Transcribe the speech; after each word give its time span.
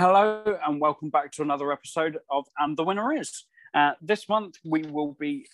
Hello 0.00 0.42
and 0.66 0.80
welcome 0.80 1.10
back 1.10 1.30
to 1.32 1.42
another 1.42 1.70
episode 1.70 2.16
of 2.30 2.46
And 2.56 2.74
the 2.74 2.82
Winner 2.82 3.12
Is. 3.12 3.44
Uh, 3.74 3.92
this 4.00 4.30
month 4.30 4.56
we 4.64 4.80
will 4.80 5.14
be 5.20 5.46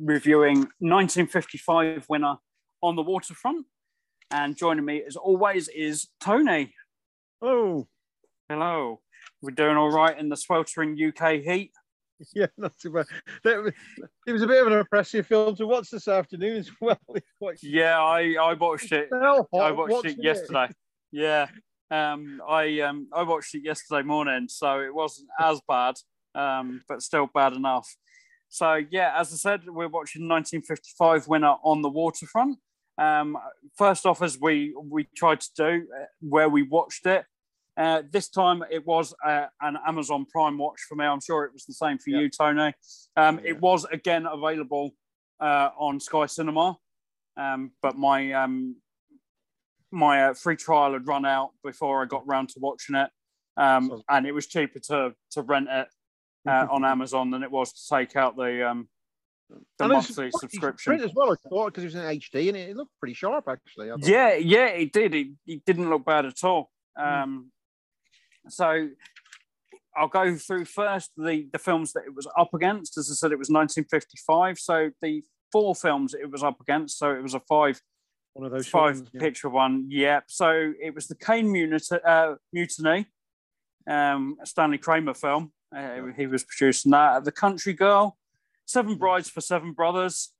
reviewing 0.00 0.56
1955 0.80 2.04
winner 2.08 2.38
On 2.82 2.96
the 2.96 3.02
Waterfront. 3.02 3.66
And 4.32 4.56
joining 4.56 4.84
me 4.84 5.04
as 5.06 5.14
always 5.14 5.68
is 5.68 6.08
Tony. 6.18 6.74
Oh, 7.40 7.86
Hello. 8.48 9.00
We're 9.40 9.52
doing 9.52 9.76
all 9.76 9.92
right 9.92 10.18
in 10.18 10.28
the 10.28 10.36
sweltering 10.36 10.98
UK 11.00 11.34
heat. 11.34 11.70
yeah, 12.34 12.46
not 12.58 12.76
too 12.76 12.90
bad. 12.90 13.06
It 13.44 14.32
was 14.32 14.42
a 14.42 14.48
bit 14.48 14.60
of 14.60 14.72
an 14.72 14.72
impressive 14.72 15.28
film 15.28 15.54
to 15.54 15.68
watch 15.68 15.90
this 15.90 16.08
afternoon 16.08 16.56
as 16.56 16.70
well. 16.80 16.98
Yeah, 17.62 18.00
I, 18.00 18.34
I 18.40 18.54
watched 18.54 18.90
it. 18.90 19.08
I 19.12 19.70
watched 19.70 20.06
it 20.06 20.16
yesterday. 20.20 20.70
Yeah. 21.12 21.46
Um, 21.94 22.40
I 22.48 22.80
um, 22.80 23.06
I 23.12 23.22
watched 23.22 23.54
it 23.54 23.62
yesterday 23.64 24.02
morning, 24.02 24.48
so 24.48 24.80
it 24.80 24.92
wasn't 24.92 25.28
as 25.38 25.60
bad, 25.68 25.94
um, 26.34 26.82
but 26.88 27.02
still 27.02 27.28
bad 27.32 27.52
enough. 27.52 27.88
So 28.48 28.80
yeah, 28.90 29.14
as 29.16 29.32
I 29.32 29.36
said, 29.36 29.60
we're 29.66 29.88
watching 29.88 30.28
1955 30.28 31.28
winner 31.28 31.54
on 31.62 31.82
the 31.82 31.88
waterfront. 31.88 32.58
Um, 32.98 33.36
first 33.78 34.06
off, 34.06 34.22
as 34.22 34.38
we 34.40 34.74
we 34.90 35.06
tried 35.16 35.40
to 35.42 35.50
do, 35.56 35.86
uh, 36.00 36.06
where 36.20 36.48
we 36.48 36.62
watched 36.62 37.06
it. 37.06 37.24
Uh, 37.76 38.02
this 38.10 38.28
time 38.28 38.62
it 38.70 38.86
was 38.86 39.14
uh, 39.24 39.46
an 39.60 39.76
Amazon 39.86 40.26
Prime 40.32 40.58
watch 40.58 40.80
for 40.88 40.94
me. 40.94 41.04
I'm 41.04 41.20
sure 41.20 41.44
it 41.44 41.52
was 41.52 41.64
the 41.64 41.74
same 41.74 41.98
for 41.98 42.10
Yeah. 42.10 42.20
you, 42.20 42.30
Tony. 42.30 42.72
Um, 43.16 43.38
Yeah. 43.38 43.50
It 43.50 43.60
was 43.60 43.84
again 43.86 44.26
available 44.26 44.90
uh, 45.40 45.70
on 45.76 45.98
Sky 46.00 46.26
Cinema, 46.26 46.76
um, 47.36 47.72
but 47.82 47.96
my 47.96 48.32
um, 48.32 48.76
my 49.94 50.26
uh, 50.26 50.34
free 50.34 50.56
trial 50.56 50.92
had 50.92 51.06
run 51.06 51.24
out 51.24 51.50
before 51.62 52.02
I 52.02 52.06
got 52.06 52.26
round 52.26 52.50
to 52.50 52.60
watching 52.60 52.96
it, 52.96 53.10
um, 53.56 54.02
and 54.08 54.26
it 54.26 54.32
was 54.32 54.46
cheaper 54.46 54.80
to 54.80 55.14
to 55.32 55.42
rent 55.42 55.68
it 55.70 55.88
uh, 56.48 56.66
on 56.70 56.84
Amazon 56.84 57.30
than 57.30 57.42
it 57.42 57.50
was 57.50 57.72
to 57.72 57.96
take 57.96 58.16
out 58.16 58.36
the 58.36 58.68
um, 58.68 58.88
the 59.78 59.84
And 59.84 59.92
monthly 59.92 60.30
subscription. 60.30 61.00
as 61.00 61.12
well, 61.14 61.32
I 61.32 61.48
thought, 61.48 61.66
because 61.66 61.84
it 61.84 61.86
was 61.86 61.94
in 61.94 62.20
HD 62.20 62.48
and 62.48 62.56
it, 62.56 62.76
looked 62.76 62.92
pretty 62.98 63.14
sharp 63.14 63.46
actually. 63.48 63.90
Yeah, 63.98 64.34
yeah, 64.34 64.66
it 64.66 64.92
did. 64.92 65.14
It, 65.14 65.28
it 65.46 65.64
didn't 65.64 65.90
look 65.90 66.04
bad 66.04 66.26
at 66.26 66.42
all. 66.42 66.70
Um, 66.96 67.50
so 68.48 68.88
I'll 69.96 70.08
go 70.08 70.36
through 70.36 70.64
first 70.64 71.12
the 71.16 71.48
the 71.52 71.58
films 71.58 71.92
that 71.92 72.04
it 72.06 72.14
was 72.14 72.26
up 72.38 72.52
against. 72.54 72.98
As 72.98 73.10
I 73.10 73.14
said, 73.14 73.32
it 73.32 73.38
was 73.38 73.48
1955. 73.48 74.58
So 74.58 74.90
the 75.00 75.22
four 75.52 75.74
films 75.74 76.14
it 76.14 76.30
was 76.30 76.42
up 76.42 76.60
against. 76.60 76.98
So 76.98 77.14
it 77.14 77.22
was 77.22 77.34
a 77.34 77.40
five 77.40 77.80
one 78.34 78.46
of 78.46 78.52
those 78.52 78.66
five 78.66 79.02
yeah. 79.12 79.20
picture 79.20 79.48
one. 79.48 79.86
Yep. 79.88 80.24
So 80.26 80.72
it 80.80 80.94
was 80.94 81.06
the 81.06 81.14
Caine 81.14 81.50
Mutiny, 81.50 81.80
uh, 82.04 82.34
Mutiny 82.52 83.06
um, 83.88 84.36
Stanley 84.44 84.78
Kramer 84.78 85.14
film. 85.14 85.52
Uh, 85.74 86.06
He 86.16 86.26
was 86.26 86.44
producing 86.44 86.92
that. 86.92 87.24
The 87.24 87.32
Country 87.32 87.72
Girl, 87.72 88.18
Seven 88.66 88.96
Brides 88.96 89.30
for 89.30 89.40
Seven 89.40 89.72
Brothers, 89.72 90.32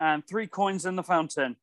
and 0.00 0.26
Three 0.26 0.46
Coins 0.46 0.86
in 0.86 0.96
the 0.96 1.02
Fountain. 1.02 1.56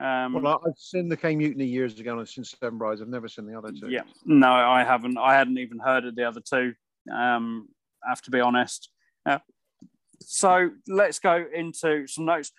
Um, 0.00 0.32
Well, 0.32 0.62
I've 0.66 0.78
seen 0.78 1.08
the 1.08 1.16
K 1.16 1.36
Mutiny 1.36 1.66
years 1.66 1.98
ago 1.98 2.12
and 2.12 2.20
I've 2.20 2.28
seen 2.28 2.44
Seven 2.44 2.78
Brides. 2.78 3.02
I've 3.02 3.08
never 3.08 3.28
seen 3.28 3.46
the 3.46 3.56
other 3.56 3.72
two. 3.72 3.90
Yeah, 3.90 4.02
no, 4.24 4.50
I 4.50 4.84
haven't. 4.84 5.18
I 5.18 5.34
hadn't 5.34 5.58
even 5.58 5.78
heard 5.78 6.06
of 6.06 6.16
the 6.16 6.24
other 6.24 6.40
two. 6.40 6.74
Um, 7.12 7.68
I 8.04 8.08
have 8.08 8.22
to 8.22 8.30
be 8.30 8.40
honest. 8.40 8.90
Uh, 9.26 9.38
so 10.20 10.70
let's 10.88 11.18
go 11.18 11.44
into 11.54 12.06
some 12.06 12.24
notes. 12.24 12.52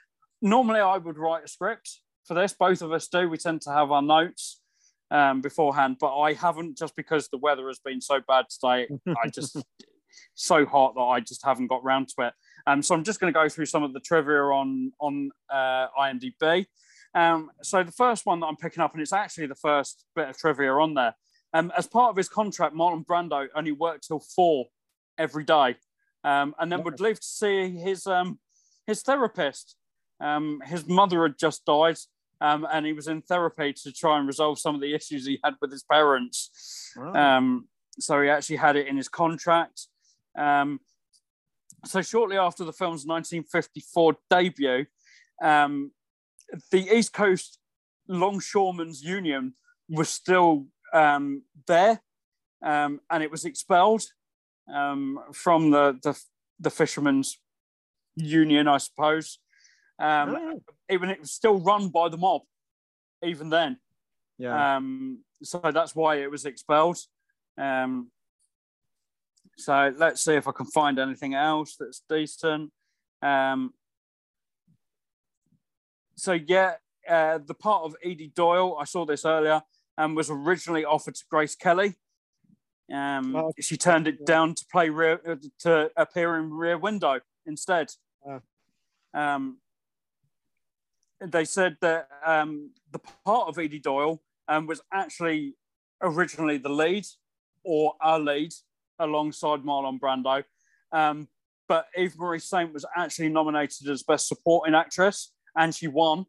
Normally, 0.44 0.80
I 0.80 0.98
would 0.98 1.18
write 1.18 1.46
a 1.46 1.48
script 1.48 2.02
for 2.26 2.34
this. 2.34 2.54
Both 2.54 2.82
of 2.82 2.92
us 2.92 3.08
do. 3.08 3.30
We 3.30 3.38
tend 3.38 3.62
to 3.62 3.72
have 3.72 3.92
our 3.92 4.02
notes 4.02 4.62
um, 5.10 5.42
beforehand, 5.42 5.98
but 6.00 6.18
I 6.18 6.34
haven't 6.34 6.78
just 6.78 6.96
because 6.96 7.28
the 7.28 7.38
weather 7.38 7.68
has 7.68 7.80
been 7.80 8.02
so 8.02 8.22
bad 8.28 8.46
today. 8.50 8.88
I 9.08 9.30
just 9.30 9.58
so 10.34 10.66
hot 10.66 10.96
that 10.96 11.02
I 11.02 11.20
just 11.20 11.46
haven't 11.46 11.68
got 11.68 11.84
round 11.84 12.10
to 12.10 12.28
it. 12.28 12.34
Um, 12.68 12.82
so 12.82 12.96
I'm 12.96 13.04
just 13.04 13.20
going 13.20 13.34
to 13.34 13.40
go 13.40 13.50
through 13.50 13.66
some 13.66 13.84
of 13.84 13.94
the 13.94 14.00
trivia 14.00 14.44
on 14.44 14.92
on 15.00 15.32
uh, 15.50 15.88
IMDb. 16.00 16.66
Um, 17.14 17.52
so 17.62 17.84
the 17.84 17.92
first 17.92 18.26
one 18.26 18.40
that 18.40 18.48
I'm 18.48 18.56
picking 18.56 18.82
up, 18.82 18.94
and 18.94 19.02
it's 19.02 19.14
actually 19.14 19.48
the 19.48 19.56
first 19.56 20.06
bit 20.16 20.30
of 20.30 20.38
trivia 20.38 20.74
on 20.74 20.94
there. 20.94 21.14
Um, 21.54 21.72
as 21.78 21.86
part 21.88 22.12
of 22.12 22.16
his 22.16 22.30
contract, 22.30 22.76
Marlon 22.76 23.06
Brando 23.06 23.48
only 23.56 23.74
worked 23.74 24.08
till 24.08 24.22
four 24.22 24.68
every 25.18 25.44
day, 25.44 25.76
um, 26.24 26.56
and 26.60 26.72
then 26.72 26.84
would 26.84 27.02
live 27.02 27.20
to 27.20 27.26
see 27.28 27.72
his 27.72 28.08
um, 28.08 28.40
his 28.88 29.02
therapist. 29.02 29.76
Um, 30.22 30.62
his 30.66 30.88
mother 30.88 31.24
had 31.24 31.38
just 31.38 31.66
died, 31.66 31.98
um, 32.40 32.68
and 32.72 32.86
he 32.86 32.94
was 32.94 33.08
in 33.08 33.22
therapy 33.22 33.74
to 33.84 33.92
try 33.92 34.18
and 34.18 34.28
resolve 34.28 34.60
some 34.60 34.76
of 34.76 34.82
the 34.82 34.94
issues 34.94 35.26
he 35.26 35.40
had 35.44 35.56
with 35.62 35.72
his 35.72 35.84
parents. 35.84 36.94
Um, 37.14 37.68
so 38.00 38.22
he 38.22 38.30
actually 38.30 38.58
had 38.58 38.76
it 38.76 38.88
in 38.88 38.98
his 38.98 39.10
contract. 39.10 39.88
Um, 40.38 40.80
so 41.86 42.02
shortly 42.02 42.38
after 42.38 42.64
the 42.64 42.74
film's 42.74 43.06
1954 43.06 44.18
debut, 44.30 44.86
um, 45.42 45.92
the 46.72 46.88
East 46.96 47.14
Coast 47.14 47.58
Longshoremen's 48.08 49.04
Union 49.04 49.56
was 49.90 50.10
still 50.10 50.68
um, 50.94 51.44
there, 51.68 52.02
um, 52.64 53.02
and 53.10 53.24
it 53.24 53.32
was 53.32 53.46
expelled 53.46 54.04
um, 54.74 55.20
from 55.34 55.72
the, 55.72 55.98
the 56.04 56.20
the 56.62 56.70
fishermen's 56.70 57.40
union, 58.16 58.68
I 58.68 58.78
suppose. 58.78 59.40
Um, 60.02 60.36
Oh, 60.36 60.60
even 60.90 61.10
it 61.10 61.20
was 61.20 61.32
still 61.32 61.60
run 61.60 61.90
by 61.90 62.10
the 62.10 62.18
mob, 62.18 62.42
even 63.24 63.50
then. 63.50 63.78
yeah. 64.38 64.78
Um, 64.78 65.24
so 65.44 65.60
that's 65.74 65.96
why 65.96 66.16
it 66.18 66.30
was 66.32 66.46
expelled. 66.46 66.98
Um, 67.58 68.12
so 69.58 69.94
let's 69.98 70.24
see 70.24 70.34
if 70.34 70.48
I 70.48 70.52
can 70.52 70.66
find 70.68 70.98
anything 71.00 71.34
else 71.36 71.76
that's 71.80 72.02
decent. 72.10 72.72
Um, 73.22 73.74
so 76.16 76.34
yeah, 76.34 76.76
uh, 77.08 77.40
the 77.46 77.54
part 77.54 77.84
of 77.84 77.96
Edie 78.04 78.32
Doyle, 78.36 78.78
I 78.80 78.86
saw 78.86 79.06
this 79.06 79.26
earlier, 79.26 79.62
and 79.98 80.16
was 80.16 80.30
originally 80.30 80.86
offered 80.86 81.16
to 81.16 81.24
Grace 81.30 81.56
Kelly. 81.56 81.96
Um, 82.92 83.36
Oh, 83.36 83.54
she 83.60 83.78
turned 83.78 84.08
it 84.08 84.18
yeah. 84.22 84.26
down 84.26 84.56
to 84.56 84.66
play 84.72 84.90
rear, 84.90 85.20
uh, 85.28 85.36
to 85.60 85.92
appear 85.96 86.38
in 86.38 86.52
Rear 86.52 86.78
Window 86.78 87.20
instead. 87.46 87.92
Ah. 88.28 88.40
Um, 89.14 89.58
they 91.22 91.46
said 91.46 91.78
that 91.82 92.08
um, 92.26 92.72
the 92.92 93.00
part 93.26 93.48
of 93.48 93.60
Edie 93.60 93.80
Doyle 93.80 94.22
um, 94.48 94.66
was 94.66 94.82
actually 94.92 95.56
originally 96.02 96.58
the 96.58 96.70
lead 96.70 97.06
or 97.64 97.94
a 98.02 98.18
lead 98.20 98.54
alongside 99.00 99.64
Marlon 99.64 100.00
Brando. 100.00 100.44
Um, 100.92 101.28
but 101.68 101.88
Eva 101.96 102.16
Marie 102.18 102.40
Saint 102.40 102.74
was 102.74 102.86
actually 102.98 103.30
nominated 103.30 103.88
as 103.88 104.04
Best 104.04 104.28
Supporting 104.28 104.76
Actress 104.76 105.32
and 105.56 105.74
she 105.74 105.88
won. 105.88 106.26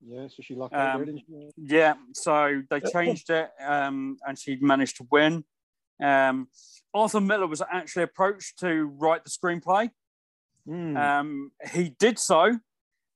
yeah, 0.00 0.26
so 0.28 0.42
she 0.42 0.54
lucked 0.54 0.74
out 0.74 0.96
um, 0.96 1.04
didn't 1.04 1.22
she? 1.26 1.50
Yeah, 1.56 1.94
so 2.14 2.62
they 2.70 2.80
changed 2.80 3.30
it 3.30 3.50
um, 3.62 4.16
and 4.26 4.38
she 4.38 4.56
managed 4.60 4.96
to 4.98 5.06
win. 5.10 5.44
Um, 6.02 6.48
Arthur 6.94 7.20
Miller 7.20 7.46
was 7.46 7.62
actually 7.70 8.04
approached 8.04 8.58
to 8.60 8.86
write 8.98 9.24
the 9.24 9.30
screenplay. 9.30 9.90
Mm. 10.66 10.96
Um, 10.96 11.52
he 11.72 11.90
did 11.98 12.18
so, 12.18 12.58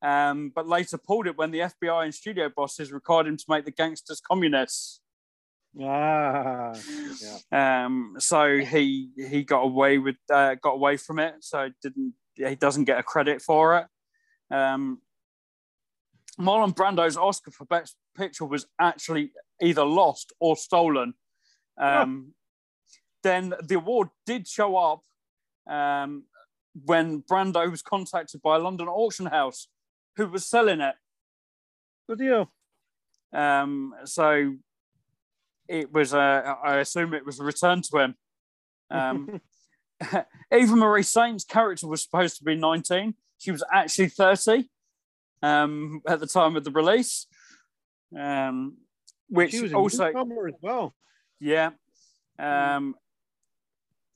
um, 0.05 0.53
but 0.55 0.69
later 0.69 0.99
pulled 0.99 1.27
it 1.27 1.39
when 1.39 1.51
the 1.51 1.61
FBI 1.61 2.05
and 2.05 2.15
studio 2.15 2.51
bosses 2.55 2.93
required 2.93 3.27
him 3.27 3.39
to 3.39 3.45
make 3.49 3.65
the 3.65 3.71
gangsters 3.71 4.21
communists. 4.21 5.01
ah, 5.81 6.75
yeah. 7.51 7.85
Um, 7.87 8.17
so 8.19 8.59
he 8.59 9.09
he 9.17 9.43
got 9.43 9.63
away 9.63 9.97
with 9.97 10.17
uh, 10.31 10.57
got 10.63 10.73
away 10.75 10.99
from 10.99 11.19
it. 11.19 11.37
So 11.41 11.71
didn't 11.83 12.13
he 12.37 12.55
doesn't 12.55 12.85
get 12.85 12.99
a 12.99 13.03
credit 13.03 13.41
for 13.41 13.79
it. 13.79 13.87
Um, 14.55 15.01
Marlon 16.39 16.75
Brando's 16.75 17.17
Oscar 17.17 17.51
for 17.51 17.65
Best 17.65 17.97
Picture 18.15 18.45
was 18.45 18.67
actually 18.79 19.33
either 19.63 19.87
lost 19.87 20.35
or 20.39 20.55
stolen. 20.55 21.15
Um, 21.81 22.35
Then 23.23 23.55
the 23.63 23.77
award 23.77 24.09
did 24.27 24.47
show 24.47 24.77
up 24.77 25.01
um, 25.67 26.25
when 26.85 27.23
Brando 27.23 27.71
was 27.71 27.81
contacted 27.81 28.43
by 28.43 28.57
a 28.57 28.59
London 28.59 28.87
auction 28.87 29.27
house 29.27 29.69
who 30.17 30.29
was 30.29 30.47
selling 30.47 30.81
it. 30.81 30.95
Good 32.09 32.19
deal. 32.19 32.53
Um, 33.33 33.95
so 34.05 34.55
it 35.69 35.93
was, 35.93 36.15
uh, 36.15 36.55
I 36.63 36.77
assume 36.77 37.15
it 37.15 37.27
was 37.27 37.41
returned 37.41 37.85
to 37.85 37.99
him. 37.99 38.15
Um, 38.91 39.41
Eva 40.53 40.77
Marie 40.77 41.03
Saint's 41.03 41.45
character 41.45 41.87
was 41.87 42.03
supposed 42.03 42.39
to 42.39 42.45
be 42.45 42.55
19. 42.55 43.15
She 43.39 43.51
was 43.51 43.65
actually 43.73 44.09
30 44.09 44.69
um, 45.43 46.01
at 46.07 46.21
the 46.21 46.27
time 46.27 46.57
of 46.57 46.65
the 46.65 46.71
release, 46.71 47.27
um, 48.19 48.77
which 49.29 49.53
she 49.53 49.63
was 49.63 49.73
a 49.73 49.77
also, 49.77 50.07
as 50.07 50.55
well. 50.61 50.95
yeah. 51.41 51.71
Um, 52.39 52.95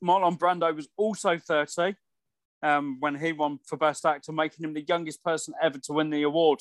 Marlon 0.03 0.37
Brando 0.37 0.75
was 0.75 0.87
also 0.97 1.37
30 1.37 1.95
um, 2.63 2.97
when 2.99 3.15
he 3.15 3.31
won 3.31 3.59
for 3.65 3.77
Best 3.77 4.05
Actor, 4.05 4.31
making 4.31 4.65
him 4.65 4.73
the 4.73 4.85
youngest 4.87 5.23
person 5.23 5.53
ever 5.61 5.77
to 5.79 5.93
win 5.93 6.09
the 6.09 6.23
award. 6.23 6.59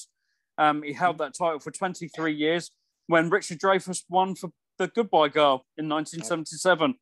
Um, 0.57 0.83
he 0.83 0.93
held 0.93 1.19
that 1.19 1.35
title 1.35 1.61
for 1.61 1.71
23 1.71 2.33
years 2.33 2.71
when 3.07 3.31
Richard 3.31 3.59
Dreyfuss 3.59 4.05
won 4.09 4.35
for 4.35 4.51
The 4.79 4.89
Goodbye 4.89 5.29
Girl 5.29 5.65
in 5.77 5.89
1977. 5.89 6.95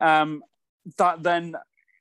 Um, 0.00 0.42
that 0.96 1.22
then 1.22 1.54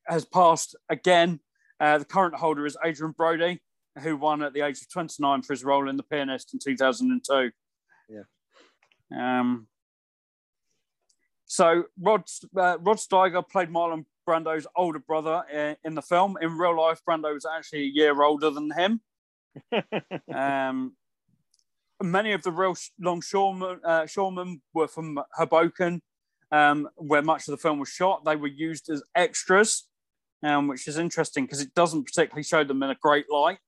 has 0.07 0.25
passed 0.25 0.75
again. 0.89 1.39
Uh, 1.79 1.97
the 1.99 2.05
current 2.05 2.35
holder 2.35 2.65
is 2.65 2.77
Adrien 2.85 3.13
Brody, 3.13 3.61
who 4.01 4.17
won 4.17 4.41
at 4.41 4.53
the 4.53 4.61
age 4.61 4.81
of 4.81 4.89
29 4.89 5.41
for 5.41 5.53
his 5.53 5.63
role 5.63 5.89
in 5.89 5.97
The 5.97 6.03
Pianist 6.03 6.53
in 6.53 6.59
2002. 6.59 7.51
Yeah. 8.09 8.21
Um, 9.15 9.67
so 11.45 11.85
Rod 11.99 12.23
uh, 12.55 12.77
Rod 12.79 12.97
Steiger 12.97 13.47
played 13.47 13.69
Marlon 13.69 14.05
Brando's 14.27 14.67
older 14.75 14.99
brother 14.99 15.43
in, 15.51 15.75
in, 15.83 15.95
the 15.95 16.01
film. 16.01 16.37
In 16.41 16.57
real 16.57 16.77
life, 16.77 17.01
Brando 17.07 17.33
was 17.33 17.45
actually 17.45 17.83
a 17.83 17.91
year 17.93 18.21
older 18.21 18.49
than 18.49 18.71
him. 18.71 19.01
um, 20.35 20.95
many 22.01 22.33
of 22.33 22.43
the 22.43 22.51
real 22.51 22.75
longshoremen 22.99 23.79
uh, 23.83 24.05
were 24.73 24.87
from 24.87 25.19
Hoboken, 25.33 26.01
um, 26.51 26.89
where 26.95 27.21
much 27.21 27.47
of 27.47 27.51
the 27.51 27.57
film 27.57 27.79
was 27.79 27.89
shot. 27.89 28.25
They 28.25 28.35
were 28.35 28.47
used 28.47 28.89
as 28.89 29.03
extras, 29.15 29.87
um, 30.43 30.67
which 30.67 30.87
is 30.87 30.97
interesting 30.97 31.45
because 31.45 31.61
it 31.61 31.73
doesn't 31.73 32.03
particularly 32.03 32.43
show 32.43 32.63
them 32.63 32.83
in 32.83 32.89
a 32.89 32.95
great 32.95 33.31
light 33.31 33.59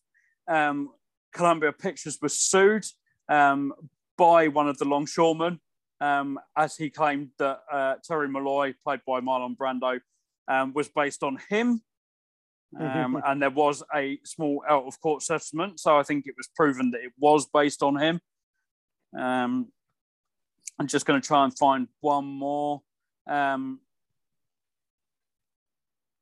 um, 0.48 0.56
um, 0.56 0.90
Columbia 1.32 1.72
Pictures 1.72 2.18
was 2.20 2.38
sued 2.38 2.84
um, 3.28 3.72
by 4.16 4.48
one 4.48 4.68
of 4.68 4.78
the 4.78 4.84
longshoremen 4.84 5.60
um, 6.00 6.38
as 6.56 6.76
he 6.76 6.90
claimed 6.90 7.30
that 7.38 7.60
uh, 7.70 7.94
Terry 8.04 8.28
Malloy, 8.28 8.74
played 8.84 9.00
by 9.06 9.20
Marlon 9.20 9.56
Brando, 9.56 10.00
um, 10.46 10.72
was 10.72 10.88
based 10.88 11.22
on 11.22 11.38
him. 11.48 11.82
Um, 12.78 13.20
and 13.26 13.42
there 13.42 13.50
was 13.50 13.82
a 13.94 14.18
small 14.24 14.62
out 14.68 14.84
of 14.84 15.00
court 15.00 15.22
settlement. 15.22 15.80
So 15.80 15.98
I 15.98 16.02
think 16.02 16.26
it 16.26 16.34
was 16.36 16.48
proven 16.54 16.90
that 16.92 17.02
it 17.02 17.12
was 17.18 17.46
based 17.52 17.82
on 17.82 17.96
him. 17.96 18.20
Um, 19.18 19.68
I'm 20.78 20.86
just 20.86 21.06
going 21.06 21.20
to 21.20 21.26
try 21.26 21.44
and 21.44 21.56
find 21.58 21.88
one 22.00 22.26
more. 22.26 22.82
Um, 23.28 23.80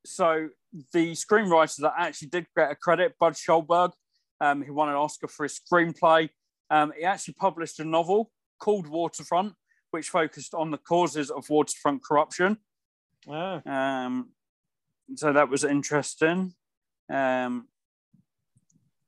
so 0.04 0.48
the 0.92 1.12
screenwriter 1.12 1.76
that 1.78 1.94
actually 1.98 2.28
did 2.28 2.46
get 2.56 2.70
a 2.70 2.76
credit, 2.76 3.14
Bud 3.18 3.34
Schulberg, 3.34 3.92
um, 4.40 4.62
he 4.62 4.70
won 4.70 4.88
an 4.88 4.94
Oscar 4.94 5.28
for 5.28 5.44
his 5.44 5.60
screenplay. 5.60 6.28
Um, 6.70 6.92
he 6.96 7.04
actually 7.04 7.34
published 7.34 7.80
a 7.80 7.84
novel 7.84 8.30
called 8.58 8.86
Waterfront, 8.86 9.54
which 9.90 10.08
focused 10.08 10.54
on 10.54 10.70
the 10.70 10.78
causes 10.78 11.30
of 11.30 11.48
waterfront 11.48 12.02
corruption. 12.04 12.58
Ah. 13.28 13.60
Um, 13.66 14.30
so 15.14 15.32
that 15.32 15.48
was 15.48 15.64
interesting. 15.64 16.54
Um, 17.12 17.68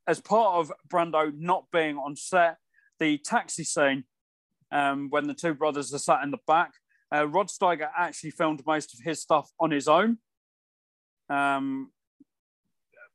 as 0.07 0.21
part 0.21 0.57
of 0.57 0.73
Brando 0.89 1.33
not 1.37 1.65
being 1.73 1.97
on 1.97 2.17
set, 2.17 2.57
the 2.99 3.19
taxi 3.19 3.65
scene 3.65 4.05
um, 4.73 5.09
when 5.11 5.27
the 5.27 5.35
two 5.35 5.55
brothers 5.55 5.93
are 5.93 5.99
sat 5.99 6.23
in 6.23 6.31
the 6.31 6.39
back, 6.47 6.73
uh, 7.15 7.27
Rod 7.27 7.49
Steiger 7.49 7.89
actually 7.97 8.31
filmed 8.31 8.63
most 8.67 8.95
of 8.95 9.01
his 9.05 9.21
stuff 9.21 9.51
on 9.61 9.71
his 9.71 9.89
own. 9.89 10.19
Um, 11.29 11.91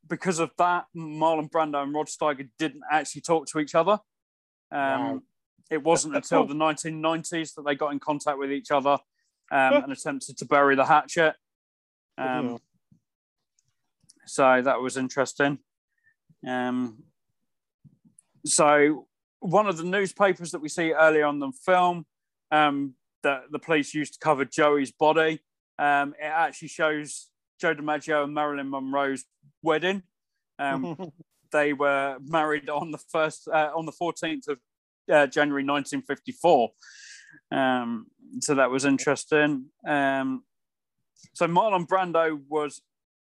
because 0.07 0.39
of 0.39 0.51
that, 0.57 0.85
Marlon 0.95 1.49
Brando 1.49 1.81
and 1.81 1.93
Rod 1.93 2.07
Steiger 2.07 2.49
didn't 2.57 2.83
actually 2.91 3.21
talk 3.21 3.47
to 3.47 3.59
each 3.59 3.75
other. 3.75 3.99
Um, 4.71 4.79
wow. 4.79 5.21
It 5.69 5.83
wasn't 5.83 6.15
until 6.17 6.45
the 6.45 6.55
1990s 6.55 7.55
that 7.55 7.63
they 7.65 7.75
got 7.75 7.93
in 7.93 7.99
contact 7.99 8.37
with 8.37 8.51
each 8.51 8.71
other 8.71 8.97
um, 9.51 9.73
and 9.73 9.91
attempted 9.91 10.37
to 10.37 10.45
bury 10.45 10.75
the 10.75 10.85
hatchet. 10.85 11.35
Um, 12.17 12.59
so 14.25 14.61
that 14.61 14.81
was 14.81 14.97
interesting. 14.97 15.59
Um, 16.47 17.03
so 18.45 19.07
one 19.39 19.67
of 19.67 19.77
the 19.77 19.83
newspapers 19.83 20.51
that 20.51 20.61
we 20.61 20.69
see 20.69 20.91
earlier 20.91 21.25
on 21.25 21.39
the 21.39 21.51
film 21.65 22.05
um, 22.51 22.93
that 23.23 23.43
the 23.51 23.59
police 23.59 23.93
used 23.93 24.13
to 24.13 24.19
cover 24.19 24.45
Joey's 24.45 24.91
body, 24.91 25.39
um, 25.79 26.13
it 26.19 26.25
actually 26.25 26.67
shows 26.67 27.29
Joe 27.63 27.73
DiMaggio 27.73 28.25
and 28.25 28.33
Marilyn 28.33 28.69
Monroe's 28.69 29.23
wedding. 29.61 30.03
Um, 30.59 30.97
they 31.53 31.71
were 31.71 32.17
married 32.21 32.67
on 32.67 32.91
the 32.91 32.97
first 32.97 33.47
uh, 33.47 33.69
on 33.73 33.85
the 33.85 33.93
14th 33.93 34.49
of 34.49 34.57
uh, 35.09 35.27
January 35.27 35.63
1954. 35.63 36.71
Um, 37.53 38.07
so 38.41 38.55
that 38.55 38.69
was 38.69 38.83
interesting. 38.83 39.67
Um, 39.87 40.43
so 41.33 41.47
Marlon 41.47 41.87
Brando 41.87 42.37
was 42.49 42.81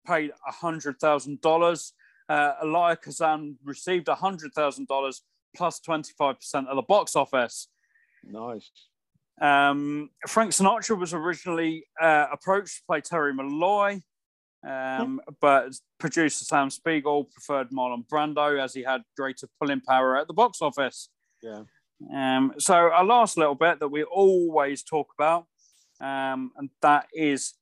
paid 0.06 0.32
$100,000. 0.62 1.92
Uh, 2.28 2.54
Elia 2.62 2.98
Kazan 2.98 3.56
received 3.64 4.08
$100,000 4.08 5.22
plus 5.56 5.80
25% 5.80 6.68
of 6.68 6.76
the 6.76 6.82
box 6.82 7.16
office. 7.16 7.70
Nice. 8.26 8.70
Um, 9.42 10.10
Frank 10.28 10.52
Sinatra 10.52 11.00
was 11.00 11.14
originally 11.14 11.86
uh, 12.02 12.26
approached 12.32 12.78
to 12.78 12.82
play 12.88 13.02
Terry 13.02 13.34
Malloy, 13.34 14.02
um, 14.68 15.22
but 15.40 15.74
producer 16.00 16.46
Sam 16.46 16.70
Spiegel 16.70 17.26
preferred 17.26 17.70
Marlon 17.70 18.06
Brando 18.08 18.62
as 18.62 18.74
he 18.74 18.84
had 18.84 19.02
greater 19.16 19.48
pulling 19.60 19.82
power 19.82 20.18
at 20.18 20.28
the 20.28 20.34
box 20.34 20.62
office. 20.62 21.10
Yeah. 21.42 21.64
Um, 22.14 22.54
so 22.58 22.76
our 22.76 23.04
last 23.06 23.38
little 23.38 23.56
bit 23.56 23.80
that 23.80 23.88
we 23.90 24.04
always 24.04 24.84
talk 24.84 25.08
about, 25.18 25.46
um, 26.00 26.52
and 26.58 26.70
that 26.82 27.08
is 27.14 27.54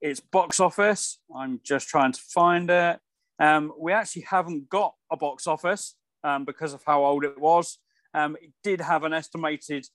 its 0.00 0.20
box 0.20 0.60
office. 0.60 1.18
I'm 1.34 1.60
just 1.64 1.88
trying 1.88 2.12
to 2.12 2.20
find 2.20 2.70
it. 2.70 2.98
Um, 3.38 3.72
we 3.78 3.92
actually 3.92 4.26
haven't 4.28 4.68
got 4.68 4.94
a 5.10 5.16
box 5.16 5.46
office 5.46 5.96
um, 6.24 6.44
because 6.44 6.74
of 6.74 6.82
how 6.86 7.04
old 7.04 7.24
it 7.24 7.38
was. 7.38 7.78
Um, 8.12 8.36
it 8.40 8.50
did 8.62 8.80
have 8.80 9.04
an 9.04 9.12
estimated 9.12 9.86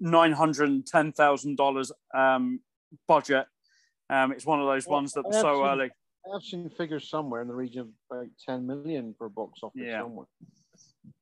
nine 0.00 0.32
hundred 0.32 0.68
and 0.68 0.86
ten 0.86 1.12
thousand 1.12 1.56
dollars 1.56 1.92
um, 2.14 2.60
budget. 3.08 3.46
Um, 4.08 4.32
it's 4.32 4.46
one 4.46 4.60
of 4.60 4.66
those 4.66 4.86
well, 4.86 4.98
ones 4.98 5.12
that 5.14 5.24
was 5.24 5.36
so 5.36 5.56
seen, 5.56 5.66
early. 5.66 5.90
I've 6.34 6.42
seen 6.42 6.70
figures 6.70 7.08
somewhere 7.08 7.42
in 7.42 7.48
the 7.48 7.54
region 7.54 7.80
of 7.80 7.88
about 8.10 8.28
ten 8.44 8.66
million 8.66 9.14
for 9.16 9.28
box 9.28 9.60
office 9.62 9.82
yeah. 9.84 10.02
somewhere. 10.02 10.26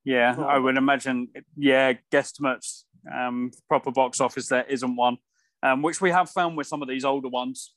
Yeah, 0.03 0.35
I 0.39 0.57
would 0.57 0.77
imagine. 0.77 1.29
Yeah, 1.55 1.93
guesstimates. 2.11 2.83
Um, 3.11 3.51
proper 3.67 3.91
box 3.91 4.19
office 4.19 4.47
there 4.47 4.65
isn't 4.67 4.95
one, 4.95 5.17
um, 5.61 5.83
which 5.83 6.01
we 6.01 6.09
have 6.11 6.29
found 6.29 6.57
with 6.57 6.67
some 6.67 6.81
of 6.81 6.87
these 6.87 7.05
older 7.05 7.29
ones 7.29 7.73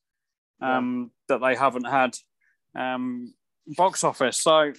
um, 0.62 1.10
yeah. 1.28 1.36
that 1.36 1.46
they 1.46 1.54
haven't 1.54 1.86
had 1.86 2.16
um, 2.74 3.34
box 3.66 4.04
office. 4.04 4.42
So 4.42 4.72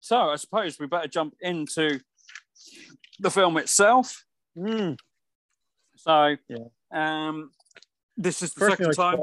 so 0.00 0.16
I 0.30 0.36
suppose 0.36 0.78
we 0.78 0.86
better 0.86 1.08
jump 1.08 1.34
into 1.40 2.00
the 3.20 3.30
film 3.30 3.56
itself. 3.56 4.24
Mm. 4.58 4.98
So, 5.96 6.36
yeah. 6.48 6.58
um, 6.92 7.50
this 8.22 8.42
is 8.42 8.54
the 8.54 8.60
First 8.60 8.78
second 8.78 8.94
time. 8.94 9.18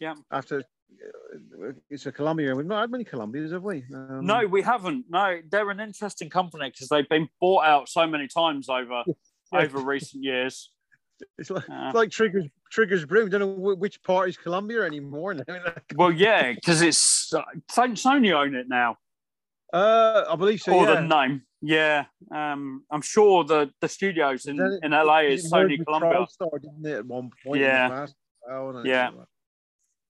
Yeah. 0.00 0.14
After 0.30 0.60
uh, 0.60 1.72
it's 1.90 2.06
a 2.06 2.12
Columbia. 2.12 2.54
We've 2.54 2.66
not 2.66 2.80
had 2.80 2.90
many 2.90 3.04
Columbias, 3.04 3.52
have 3.52 3.62
we? 3.62 3.84
Um, 3.94 4.24
no, 4.24 4.46
we 4.46 4.62
haven't. 4.62 5.06
No, 5.08 5.40
they're 5.48 5.70
an 5.70 5.80
interesting 5.80 6.30
company 6.30 6.70
because 6.70 6.88
they've 6.88 7.08
been 7.08 7.28
bought 7.40 7.64
out 7.64 7.88
so 7.88 8.06
many 8.06 8.28
times 8.28 8.68
over 8.68 9.02
yeah. 9.52 9.60
over 9.60 9.78
recent 9.78 10.22
years. 10.22 10.70
It's 11.36 11.50
like, 11.50 11.68
uh, 11.68 11.86
it's 11.86 11.94
like 11.94 12.10
Triggers 12.10 12.46
Triggers 12.70 13.04
Brew. 13.04 13.28
Don't 13.28 13.40
know 13.40 13.74
which 13.74 14.02
part 14.02 14.28
is 14.28 14.36
Columbia 14.36 14.82
anymore. 14.82 15.36
well, 15.96 16.12
yeah, 16.12 16.52
because 16.52 16.80
it's 16.80 17.32
uh, 17.34 17.42
Sony 17.70 18.32
own 18.32 18.54
it 18.54 18.68
now. 18.68 18.96
Uh, 19.72 20.24
I 20.30 20.36
believe 20.36 20.60
so. 20.60 20.72
Or 20.72 20.86
yeah. 20.86 20.94
the 20.94 21.00
name. 21.02 21.42
Yeah. 21.60 22.04
Um, 22.34 22.84
I'm 22.90 23.02
sure 23.02 23.44
the, 23.44 23.70
the 23.80 23.88
studios 23.88 24.46
in, 24.46 24.60
it, 24.60 24.80
in 24.82 24.92
LA 24.92 25.20
is 25.20 25.50
Sony 25.50 25.84
Columbia. 25.84 26.26
Star, 26.28 26.50
didn't 26.60 26.86
it, 26.86 26.98
at 26.98 27.06
one 27.06 27.30
point? 27.44 27.60
Yeah. 27.60 28.06
Oh, 28.48 28.82
yeah. 28.84 29.10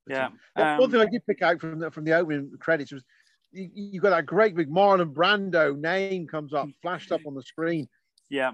Yeah. 0.07 0.29
Um, 0.57 0.79
one 0.79 0.91
thing 0.91 1.01
I 1.01 1.07
did 1.07 1.27
pick 1.27 1.43
out 1.43 1.61
from 1.61 1.79
the, 1.79 1.91
from 1.91 2.05
the 2.05 2.13
opening 2.13 2.51
credits 2.59 2.93
was 2.93 3.05
you, 3.53 3.69
you 3.75 4.01
got 4.01 4.11
that 4.11 4.27
great 4.27 4.55
big 4.55 4.71
Marlon 4.71 5.13
Brando 5.13 5.79
name 5.79 6.27
comes 6.27 6.53
up, 6.53 6.69
flashed 6.83 7.13
up 7.13 7.21
on 7.27 7.35
the 7.35 7.43
screen. 7.43 7.89
Yeah. 8.29 8.53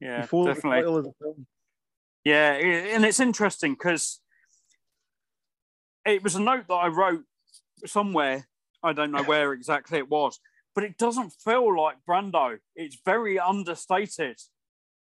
Yeah, 0.00 0.22
Before 0.22 0.46
definitely. 0.46 1.12
Yeah, 2.24 2.52
and 2.52 3.04
it's 3.04 3.20
interesting 3.20 3.74
because 3.74 4.20
it 6.06 6.22
was 6.22 6.36
a 6.36 6.40
note 6.40 6.68
that 6.68 6.74
I 6.74 6.88
wrote 6.88 7.22
somewhere 7.86 8.46
I 8.82 8.92
don't 8.92 9.10
know 9.10 9.22
where 9.22 9.52
exactly 9.52 9.98
it 9.98 10.08
was, 10.08 10.40
but 10.80 10.88
it 10.88 10.96
doesn't 10.96 11.34
feel 11.44 11.76
like 11.76 11.96
Brando. 12.08 12.56
It's 12.74 12.96
very 13.04 13.38
understated. 13.38 14.38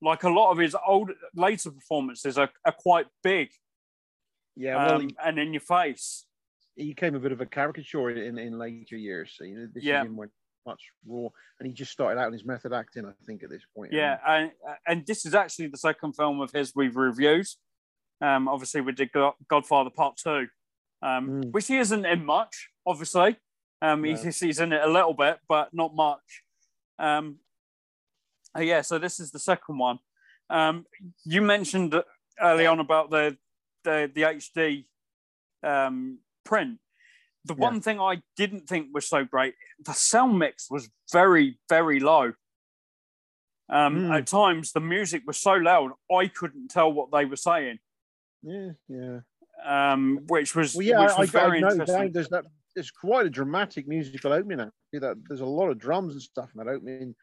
Like 0.02 0.24
a 0.24 0.30
lot 0.30 0.52
of 0.52 0.58
his 0.58 0.74
old 0.88 1.12
later 1.36 1.70
performances 1.70 2.38
are, 2.38 2.50
are 2.66 2.72
quite 2.72 3.08
big. 3.22 3.50
Yeah, 4.56 4.78
well, 4.78 4.96
um, 4.96 5.02
he, 5.02 5.16
and 5.26 5.38
in 5.38 5.52
your 5.52 5.60
face. 5.60 6.28
He 6.78 6.94
became 6.94 7.14
a 7.14 7.20
bit 7.20 7.34
of 7.34 7.42
a 7.42 7.46
caricature 7.46 8.10
in, 8.12 8.38
in 8.38 8.58
later 8.58 8.96
years. 8.96 9.34
So, 9.36 9.44
you 9.44 9.58
know, 9.58 9.68
this 9.74 9.84
yeah. 9.84 10.06
is 10.06 10.10
much 10.66 10.82
raw, 11.06 11.28
and 11.60 11.68
he 11.68 11.74
just 11.74 11.92
started 11.92 12.22
out 12.22 12.28
in 12.28 12.34
his 12.34 12.46
method 12.46 12.72
acting. 12.72 13.06
I 13.06 13.12
think 13.26 13.44
at 13.44 13.50
this 13.50 13.64
point. 13.76 13.92
Yeah, 13.92 14.18
and 14.26 14.52
and 14.88 15.06
this 15.06 15.26
is 15.26 15.36
actually 15.36 15.68
the 15.68 15.78
second 15.78 16.14
film 16.14 16.40
of 16.40 16.54
his 16.54 16.72
we've 16.74 16.96
reviewed. 16.96 17.48
Um, 18.22 18.48
obviously, 18.48 18.80
we 18.80 18.94
did 18.94 19.10
Godfather 19.50 19.90
Part 19.90 20.16
Two, 20.24 20.48
um, 21.02 21.28
mm. 21.28 21.52
which 21.52 21.68
he 21.68 21.80
isn't 21.80 22.06
in 22.06 22.24
much, 22.24 22.70
obviously. 22.88 23.36
Um, 23.82 24.04
he's, 24.04 24.40
he's 24.40 24.60
in 24.60 24.74
it 24.74 24.82
a 24.82 24.90
little 24.90 25.14
bit, 25.14 25.40
but 25.48 25.74
not 25.74 25.96
much. 25.96 26.44
Um, 26.98 27.38
uh, 28.58 28.62
yeah, 28.62 28.82
so 28.82 28.98
this 28.98 29.20
is 29.20 29.32
the 29.32 29.40
second 29.40 29.78
one. 29.78 30.00
Um, 30.50 30.86
you 31.26 31.42
mentioned 31.42 32.02
early 32.42 32.66
on 32.66 32.80
about 32.80 33.10
the 33.10 33.38
the, 33.84 34.12
the 34.14 34.22
HD 34.22 34.86
um, 35.64 36.20
print. 36.44 36.80
The 37.46 37.54
yeah. 37.54 37.62
one 37.62 37.82
thing 37.82 38.00
I 38.00 38.22
didn't 38.36 38.68
think 38.68 38.88
was 38.92 39.08
so 39.08 39.24
great, 39.24 39.54
the 39.84 39.94
sound 39.94 40.40
mix 40.40 40.70
was 40.70 40.90
very, 41.12 41.60
very 41.70 42.00
low. 42.00 42.34
Um, 43.70 43.96
mm. 43.96 44.18
At 44.18 44.28
times, 44.28 44.72
the 44.72 44.80
music 44.80 45.24
was 45.26 45.38
so 45.38 45.54
loud, 45.54 45.92
I 46.12 46.28
couldn't 46.28 46.70
tell 46.70 46.92
what 46.92 47.12
they 47.12 47.26
were 47.26 47.36
saying. 47.36 47.80
Yeah, 48.42 48.72
yeah. 48.88 49.20
Um, 49.64 50.22
which 50.28 50.56
was, 50.56 50.76
well, 50.76 50.86
yeah, 50.86 51.02
which 51.02 51.18
was 51.18 51.36
I, 51.36 51.40
very 51.40 51.64
I 51.64 51.70
interesting. 51.70 52.12
There's 52.12 52.30
that. 52.30 52.46
It's 52.76 52.92
quite 52.92 53.26
a 53.26 53.30
dramatic 53.30 53.88
musical 53.88 54.34
opening. 54.34 54.60
Actually, 54.60 55.00
that 55.00 55.18
there's 55.28 55.42
a 55.42 55.46
lot 55.46 55.70
of 55.70 55.80
drums 55.80 56.14
and 56.14 56.22
stuff 56.22 56.50
in 56.54 56.60
that 56.60 56.72
opening. 56.72 57.16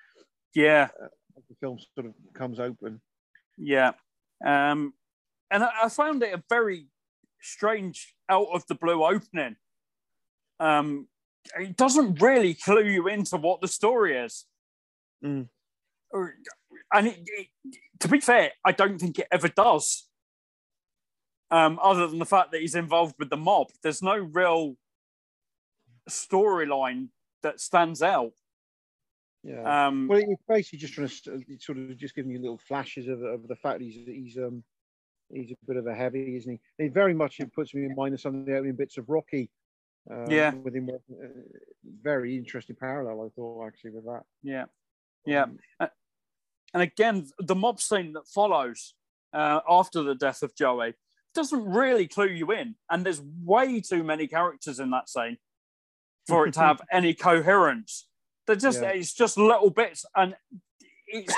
Yeah, 0.55 0.89
uh, 1.03 1.09
the 1.49 1.55
film 1.61 1.79
sort 1.95 2.07
of 2.07 2.15
comes 2.35 2.61
open. 2.61 3.01
Yeah, 3.59 3.93
um, 4.45 4.95
and 5.51 5.63
I, 5.63 5.71
I 5.85 5.89
found 5.89 6.23
it 6.23 6.35
a 6.35 6.43
very 6.49 6.87
strange, 7.41 8.15
out 8.29 8.49
of 8.53 8.67
the 8.67 8.75
blue 8.75 9.05
opening. 9.05 9.57
Um, 10.61 11.09
it 11.59 11.77
doesn't 11.77 12.21
really 12.21 12.55
clue 12.55 12.85
you 12.85 13.09
into 13.09 13.37
what 13.37 13.61
the 13.61 13.69
story 13.69 14.17
is. 14.17 14.47
Mm. 15.25 15.49
And 16.93 17.07
it, 17.07 17.19
it, 17.27 17.47
to 18.01 18.09
be 18.09 18.21
fair, 18.21 18.53
I 18.65 18.73
don't 18.73 18.99
think 18.99 19.19
it 19.19 19.27
ever 19.33 19.49
does. 19.49 20.09
Um, 21.51 21.79
other 21.83 22.07
than 22.07 22.19
the 22.19 22.25
fact 22.27 22.53
that 22.53 22.61
he's 22.61 22.75
involved 22.75 23.17
with 23.19 23.29
the 23.29 23.37
mob, 23.37 23.69
there's 23.83 24.03
no 24.03 24.17
real 24.17 24.77
storyline 26.11 27.09
that 27.43 27.61
stands 27.61 28.03
out. 28.03 28.33
Yeah. 29.45 29.87
Um, 29.87 30.07
well, 30.09 30.21
it's 30.21 30.43
basically 30.49 30.79
just 30.79 30.95
trying 30.95 31.09
to 31.09 31.59
sort 31.59 31.79
of 31.79 31.97
just 31.99 32.15
giving 32.15 32.31
you 32.31 32.39
little 32.39 32.59
flashes 32.59 33.09
of, 33.09 33.23
of 33.23 33.49
the 33.49 33.57
fact 33.57 33.81
he's 33.81 33.99
he's 34.07 34.39
um 34.39 34.63
he's 35.33 35.51
a 35.51 35.67
bit 35.67 35.77
of 35.77 35.87
a 35.87 35.95
heavy, 35.95 36.37
isn't 36.37 36.61
he? 36.79 36.85
It 36.85 36.95
very 36.95 37.15
much 37.15 37.41
it 37.41 37.53
puts 37.53 37.75
me 37.75 37.85
in 37.85 37.95
mind 37.97 38.15
of 38.15 38.21
some 38.21 38.37
of 38.37 38.47
the 38.47 38.57
opening 38.57 38.77
bits 38.77 38.99
of 38.99 39.09
Rocky. 39.09 39.51
Uh, 40.11 40.27
yeah. 40.29 40.53
With 40.55 40.75
him, 40.75 40.91
uh, 40.91 41.27
very 42.03 42.37
interesting 42.37 42.77
parallel, 42.79 43.27
I 43.27 43.29
thought 43.35 43.67
actually 43.67 43.91
with 43.91 44.05
that. 44.05 44.23
Yeah, 44.43 44.65
yeah, 45.25 45.45
um, 45.45 45.59
and 46.75 46.83
again, 46.83 47.29
the 47.39 47.55
mob 47.55 47.81
scene 47.81 48.13
that 48.15 48.27
follows 48.27 48.95
uh, 49.33 49.61
after 49.69 50.03
the 50.03 50.15
death 50.15 50.43
of 50.43 50.57
Joey 50.57 50.95
doesn't 51.35 51.65
really 51.65 52.09
clue 52.09 52.29
you 52.29 52.51
in, 52.53 52.75
and 52.91 53.05
there's 53.05 53.23
way 53.45 53.81
too 53.81 54.03
many 54.03 54.27
characters 54.27 54.81
in 54.81 54.91
that 54.91 55.09
scene 55.09 55.39
for 56.27 56.47
it 56.47 56.55
to 56.55 56.61
have 56.61 56.81
any 56.93 57.15
coherence. 57.15 58.07
They're 58.47 58.57
just 58.57 58.83
yeah. 58.83 58.89
it's 58.89 59.13
just 59.13 59.39
little 59.39 59.71
bits, 59.71 60.05
and 60.17 60.35
it's 61.07 61.35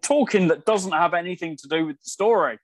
talking 0.00 0.48
that 0.48 0.64
doesn't 0.64 0.92
have 0.92 1.14
anything 1.14 1.56
to 1.56 1.68
do 1.68 1.86
with 1.86 2.02
the 2.02 2.10
story 2.10 2.58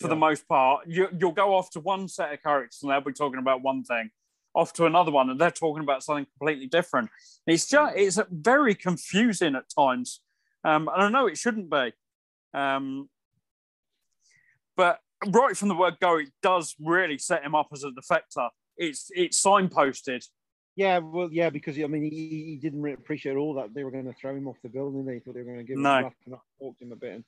for 0.00 0.06
yeah. 0.06 0.10
the 0.10 0.16
most 0.16 0.48
part. 0.48 0.86
You, 0.86 1.08
you'll 1.18 1.32
go 1.32 1.54
off 1.54 1.70
to 1.70 1.80
one 1.80 2.08
set 2.08 2.32
of 2.32 2.42
characters 2.42 2.80
and 2.82 2.90
they'll 2.90 3.00
be 3.00 3.12
talking 3.12 3.38
about 3.38 3.62
one 3.62 3.84
thing, 3.84 4.10
off 4.54 4.72
to 4.74 4.86
another 4.86 5.10
one 5.10 5.30
and 5.30 5.40
they're 5.40 5.50
talking 5.50 5.82
about 5.82 6.02
something 6.02 6.26
completely 6.38 6.66
different. 6.66 7.10
It's 7.46 7.68
just 7.68 7.94
it's 7.96 8.18
very 8.30 8.74
confusing 8.74 9.54
at 9.54 9.64
times, 9.76 10.20
um, 10.64 10.88
and 10.92 11.02
I 11.02 11.08
know 11.08 11.26
it 11.26 11.38
shouldn't 11.38 11.70
be, 11.70 11.92
um, 12.54 13.08
but 14.76 14.98
right 15.26 15.56
from 15.56 15.68
the 15.68 15.74
word 15.74 15.96
go, 16.00 16.18
it 16.18 16.28
does 16.42 16.74
really 16.80 17.18
set 17.18 17.44
him 17.44 17.54
up 17.54 17.68
as 17.72 17.84
a 17.84 17.90
defector. 17.90 18.48
It's 18.76 19.10
it's 19.14 19.42
signposted. 19.42 20.24
Yeah, 20.80 20.96
well, 20.96 21.28
yeah, 21.30 21.50
because 21.50 21.78
I 21.78 21.86
mean, 21.88 22.04
he, 22.04 22.46
he 22.48 22.56
didn't 22.56 22.80
really 22.80 22.94
appreciate 22.94 23.36
all 23.36 23.52
that 23.56 23.74
they 23.74 23.84
were 23.84 23.90
going 23.90 24.06
to 24.06 24.14
throw 24.14 24.34
him 24.34 24.48
off 24.48 24.56
the 24.62 24.70
building. 24.70 25.04
They 25.04 25.18
thought 25.18 25.34
they 25.34 25.40
were 25.40 25.52
going 25.52 25.58
to 25.58 25.64
give 25.64 25.76
him 25.76 25.82
no. 25.82 25.98
enough 25.98 26.14
to 26.24 26.30
talk 26.58 26.78
to 26.78 26.84
him 26.84 26.92
a 26.92 26.96
bit. 26.96 27.12
And 27.16 27.24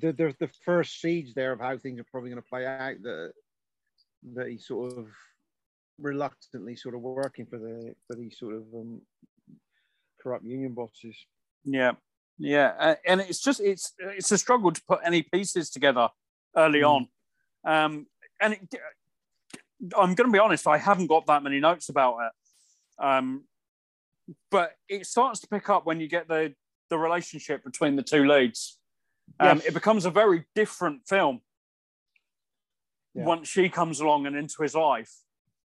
the, 0.00 0.10
the, 0.10 0.34
the 0.40 0.50
first 0.64 1.00
seeds 1.00 1.32
there 1.32 1.52
of 1.52 1.60
how 1.60 1.78
things 1.78 2.00
are 2.00 2.06
probably 2.10 2.30
going 2.30 2.42
to 2.42 2.48
play 2.48 2.66
out 2.66 3.00
that 3.04 3.34
that 4.34 4.48
he's 4.48 4.66
sort 4.66 4.98
of 4.98 5.06
reluctantly 6.00 6.74
sort 6.74 6.96
of 6.96 7.02
working 7.02 7.46
for 7.46 7.60
the 7.60 7.94
for 8.08 8.16
these 8.16 8.36
sort 8.36 8.56
of 8.56 8.62
um, 8.74 9.00
corrupt 10.20 10.44
union 10.44 10.72
bosses. 10.72 11.14
Yeah, 11.64 11.92
yeah, 12.36 12.96
and 13.06 13.20
it's 13.20 13.40
just 13.40 13.60
it's 13.60 13.92
it's 14.00 14.32
a 14.32 14.38
struggle 14.38 14.72
to 14.72 14.82
put 14.88 15.02
any 15.04 15.22
pieces 15.22 15.70
together 15.70 16.08
early 16.56 16.80
mm. 16.80 16.90
on, 16.90 17.08
um, 17.64 18.06
and 18.40 18.54
it, 18.54 18.74
I'm 19.96 20.16
going 20.16 20.28
to 20.28 20.32
be 20.32 20.40
honest, 20.40 20.66
I 20.66 20.78
haven't 20.78 21.06
got 21.06 21.26
that 21.26 21.44
many 21.44 21.60
notes 21.60 21.90
about 21.90 22.16
it, 22.26 22.32
um, 23.00 23.44
but 24.50 24.72
it 24.88 25.06
starts 25.06 25.40
to 25.40 25.48
pick 25.48 25.68
up 25.68 25.86
when 25.86 26.00
you 26.00 26.08
get 26.08 26.28
the 26.28 26.54
the 26.90 26.98
relationship 26.98 27.64
between 27.64 27.96
the 27.96 28.02
two 28.02 28.26
leads. 28.26 28.78
Um, 29.40 29.58
yes. 29.58 29.66
It 29.66 29.74
becomes 29.74 30.06
a 30.06 30.10
very 30.10 30.44
different 30.54 31.06
film 31.06 31.40
yeah. 33.14 33.24
once 33.24 33.48
she 33.48 33.68
comes 33.68 34.00
along 34.00 34.26
and 34.26 34.36
into 34.36 34.62
his 34.62 34.74
life. 34.74 35.12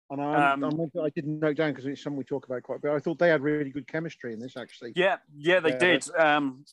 And 0.09 0.21
I, 0.21 0.53
um, 0.53 0.63
I, 0.63 0.99
I 1.01 1.09
didn't 1.09 1.39
note 1.39 1.57
down 1.57 1.71
because 1.71 1.85
it's 1.85 2.01
something 2.01 2.17
we 2.17 2.23
talk 2.23 2.45
about 2.45 2.63
quite 2.63 2.77
a 2.77 2.79
bit. 2.79 2.91
I 2.91 2.99
thought 2.99 3.19
they 3.19 3.29
had 3.29 3.41
really 3.41 3.69
good 3.69 3.87
chemistry 3.87 4.33
in 4.33 4.39
this, 4.39 4.57
actually. 4.57 4.93
Yeah, 4.95 5.17
yeah, 5.37 5.59
they 5.59 5.71
yeah. 5.71 5.77
did. 5.77 6.15
Um, 6.17 6.65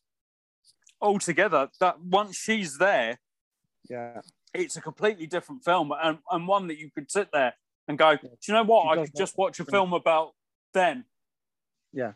altogether, 1.01 1.69
that 1.81 2.01
once 2.01 2.37
she's 2.37 2.79
there, 2.79 3.19
yeah, 3.91 4.21
it's 4.55 4.77
a 4.77 4.81
completely 4.81 5.27
different 5.27 5.65
film 5.65 5.93
and, 6.03 6.19
and 6.31 6.49
one 6.49 6.69
that 6.69 6.79
you 6.79 6.91
could 6.95 7.11
sit 7.11 7.29
there 7.33 7.55
and 7.89 7.99
go, 7.99 8.17
do 8.17 8.29
you 8.49 8.55
know 8.55 8.65
what? 8.65 8.87
I 8.87 9.03
could 9.03 9.15
just 9.17 9.37
watch 9.37 9.61
a 9.61 9.65
film 9.65 9.93
about 9.93 10.33
them. 10.77 11.05
Yeah. 11.93 12.13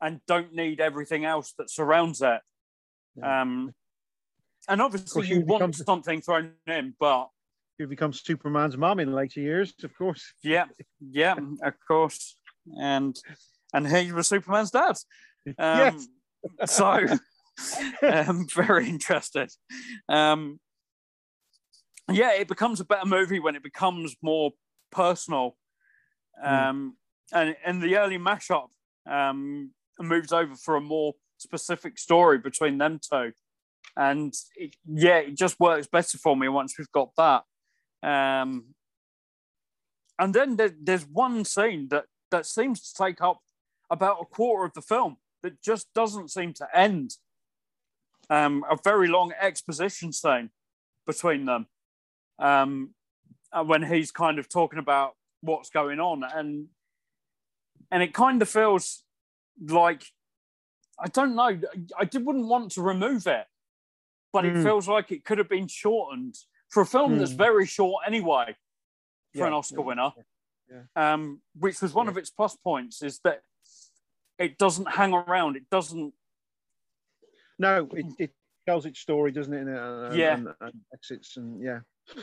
And 0.00 0.20
don't 0.26 0.54
need 0.54 0.80
everything 0.80 1.24
else 1.24 1.52
that 1.58 1.70
surrounds 1.70 2.22
it. 2.22 2.40
Yeah. 3.16 3.42
Um, 3.42 3.74
and 4.68 4.80
obviously, 4.80 5.26
you 5.28 5.40
want 5.40 5.60
becomes, 5.60 5.84
something 5.84 6.20
thrown 6.20 6.52
in, 6.66 6.94
but 6.98 7.28
you 7.78 7.86
become 7.86 8.12
Superman's 8.12 8.76
mom 8.76 9.00
in 9.00 9.12
later 9.12 9.40
years, 9.40 9.74
of 9.82 9.96
course. 9.96 10.32
Yeah, 10.42 10.66
yeah, 11.00 11.34
of 11.62 11.74
course, 11.86 12.36
and 12.80 13.14
and 13.74 13.86
he 13.86 14.12
was 14.12 14.28
Superman's 14.28 14.70
dad. 14.70 14.96
Um, 15.58 15.78
yes. 15.78 16.08
so, 16.74 17.06
um, 18.02 18.46
very 18.48 18.88
interested. 18.88 19.50
Um, 20.08 20.58
yeah, 22.10 22.32
it 22.32 22.48
becomes 22.48 22.80
a 22.80 22.84
better 22.86 23.04
movie 23.04 23.40
when 23.40 23.54
it 23.54 23.62
becomes 23.62 24.16
more 24.22 24.52
personal. 24.90 25.58
Hmm. 26.42 26.48
Um, 26.48 26.96
mm. 26.96 27.03
And 27.32 27.56
in 27.66 27.80
the 27.80 27.96
early 27.96 28.18
mashup, 28.18 28.68
um, 29.06 29.72
moves 29.98 30.32
over 30.32 30.54
for 30.54 30.76
a 30.76 30.80
more 30.80 31.14
specific 31.38 31.98
story 31.98 32.38
between 32.38 32.78
them 32.78 32.98
two 32.98 33.32
and 33.96 34.34
it, 34.56 34.76
yeah, 34.86 35.18
it 35.18 35.36
just 35.36 35.60
works 35.60 35.86
better 35.86 36.18
for 36.18 36.36
me 36.36 36.48
once 36.48 36.74
we've 36.78 36.90
got 36.92 37.10
that. 37.16 37.44
Um, 38.02 38.74
and 40.18 40.34
then 40.34 40.56
there, 40.56 40.72
there's 40.80 41.06
one 41.06 41.44
scene 41.44 41.88
that 41.90 42.06
that 42.30 42.46
seems 42.46 42.80
to 42.80 43.02
take 43.02 43.20
up 43.20 43.40
about 43.90 44.18
a 44.20 44.24
quarter 44.24 44.64
of 44.64 44.72
the 44.74 44.82
film 44.82 45.16
that 45.42 45.62
just 45.62 45.92
doesn't 45.94 46.30
seem 46.30 46.52
to 46.54 46.66
end. 46.74 47.12
Um, 48.30 48.64
a 48.70 48.76
very 48.82 49.08
long 49.08 49.32
exposition 49.38 50.12
scene 50.12 50.50
between 51.06 51.44
them 51.44 51.66
um, 52.38 52.94
uh, 53.52 53.62
when 53.62 53.82
he's 53.82 54.10
kind 54.10 54.38
of 54.38 54.48
talking 54.48 54.78
about 54.78 55.12
what's 55.42 55.68
going 55.68 56.00
on, 56.00 56.24
and 56.24 56.68
and 57.94 58.02
it 58.02 58.12
kind 58.12 58.42
of 58.42 58.48
feels 58.48 59.04
like 59.66 60.04
I 60.98 61.08
don't 61.08 61.34
know. 61.34 61.60
I 61.98 62.08
wouldn't 62.12 62.46
want 62.46 62.72
to 62.72 62.82
remove 62.82 63.26
it 63.26 63.46
but 64.34 64.44
mm. 64.44 64.56
it 64.56 64.62
feels 64.64 64.88
like 64.88 65.12
it 65.12 65.24
could 65.24 65.38
have 65.38 65.48
been 65.48 65.68
shortened 65.68 66.34
for 66.68 66.82
a 66.82 66.86
film 66.86 67.14
mm. 67.14 67.18
that's 67.20 67.30
very 67.30 67.64
short 67.64 68.02
anyway 68.04 68.46
for 69.32 69.38
yeah, 69.38 69.46
an 69.46 69.52
Oscar 69.52 69.76
yeah, 69.78 69.84
winner. 69.84 70.10
Yeah, 70.68 71.12
um, 71.12 71.40
which 71.56 71.80
was 71.80 71.94
one 71.94 72.08
of 72.08 72.18
its 72.18 72.30
plus 72.30 72.56
points 72.56 73.00
is 73.02 73.20
that 73.22 73.42
it 74.38 74.58
doesn't 74.58 74.90
hang 74.90 75.14
around. 75.14 75.56
It 75.56 75.70
doesn't. 75.70 76.12
No, 77.60 77.88
it, 77.92 78.06
it 78.18 78.30
tells 78.66 78.86
its 78.86 78.98
story, 78.98 79.30
doesn't 79.30 79.54
it? 79.54 79.68
And, 79.68 80.16
yeah. 80.16 80.34
And, 80.34 80.48
and 80.60 80.72
exits 80.92 81.36
and 81.36 81.62
yeah. 81.62 81.80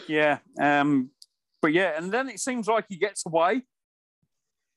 Yeah. 0.07 0.39
Um, 0.59 1.11
but 1.61 1.71
yeah, 1.71 1.93
and 1.95 2.11
then 2.11 2.27
it 2.27 2.41
seems 2.41 2.67
like 2.67 2.85
he 2.89 2.97
gets 2.97 3.25
away 3.25 3.63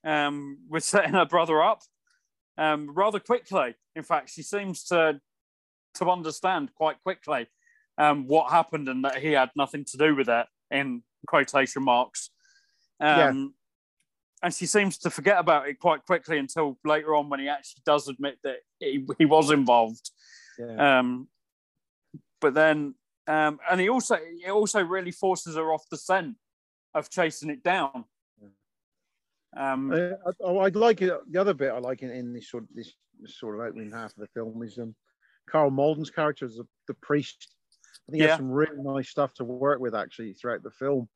um, 0.04 0.58
with 0.68 0.84
setting 0.84 1.14
her 1.14 1.24
brother 1.24 1.62
up 1.62 1.82
um, 2.58 2.94
rather 2.94 3.20
quickly. 3.20 3.74
In 3.96 4.02
fact, 4.02 4.30
she 4.30 4.42
seems 4.42 4.84
to 4.84 5.20
to 5.94 6.10
understand 6.10 6.70
quite 6.74 7.00
quickly 7.02 7.46
um, 7.98 8.26
what 8.26 8.50
happened 8.50 8.88
and 8.88 9.04
that 9.04 9.18
he 9.18 9.32
had 9.32 9.50
nothing 9.56 9.84
to 9.84 9.96
do 9.96 10.14
with 10.14 10.28
it 10.28 10.46
in 10.70 11.02
quotation 11.26 11.84
marks. 11.84 12.30
Um, 13.00 13.18
yeah. 13.18 13.44
And 14.42 14.54
she 14.54 14.66
seems 14.66 14.98
to 14.98 15.10
forget 15.10 15.38
about 15.38 15.68
it 15.68 15.78
quite 15.78 16.04
quickly 16.04 16.38
until 16.38 16.78
later 16.84 17.14
on 17.14 17.30
when 17.30 17.40
he 17.40 17.48
actually 17.48 17.82
does 17.86 18.08
admit 18.08 18.38
that 18.42 18.56
he, 18.78 19.06
he 19.18 19.24
was 19.24 19.50
involved. 19.50 20.10
Yeah. 20.58 20.98
Um, 20.98 21.28
but 22.40 22.52
then, 22.52 22.94
um, 23.26 23.58
and 23.70 23.80
he 23.80 23.88
also 23.88 24.16
it 24.16 24.50
also 24.50 24.82
really 24.82 25.12
forces 25.12 25.56
her 25.56 25.72
off 25.72 25.88
the 25.90 25.96
scent 25.96 26.36
of 26.92 27.08
chasing 27.08 27.48
it 27.48 27.62
down. 27.62 28.04
Um, 29.56 29.92
uh, 29.92 30.58
I'd 30.60 30.76
like 30.76 31.02
it. 31.02 31.12
The 31.30 31.40
other 31.40 31.54
bit 31.54 31.72
I 31.72 31.78
like 31.78 32.02
in, 32.02 32.10
in 32.10 32.32
this 32.32 32.50
sort 32.50 32.64
of 32.64 32.68
this, 32.74 32.92
sort 33.26 33.54
of 33.54 33.66
opening 33.66 33.92
half 33.92 34.10
of 34.10 34.16
the 34.16 34.26
film 34.28 34.62
is 34.62 34.78
um, 34.78 34.94
Karl 35.48 35.70
Malden's 35.70 36.10
character 36.10 36.44
as 36.44 36.56
the, 36.56 36.66
the 36.88 36.94
priest. 36.94 37.54
I 38.08 38.12
think 38.12 38.20
yeah. 38.20 38.26
he 38.26 38.30
has 38.30 38.38
some 38.38 38.50
really 38.50 38.82
nice 38.82 39.08
stuff 39.08 39.32
to 39.34 39.44
work 39.44 39.80
with 39.80 39.94
actually 39.94 40.34
throughout 40.34 40.62
the 40.62 40.70
film. 40.70 41.08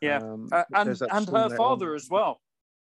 Yeah, 0.00 0.18
um, 0.18 0.48
uh, 0.52 0.64
and 0.74 0.88
and 0.88 1.28
her 1.28 1.56
father 1.56 1.90
on. 1.90 1.96
as 1.96 2.08
well. 2.10 2.40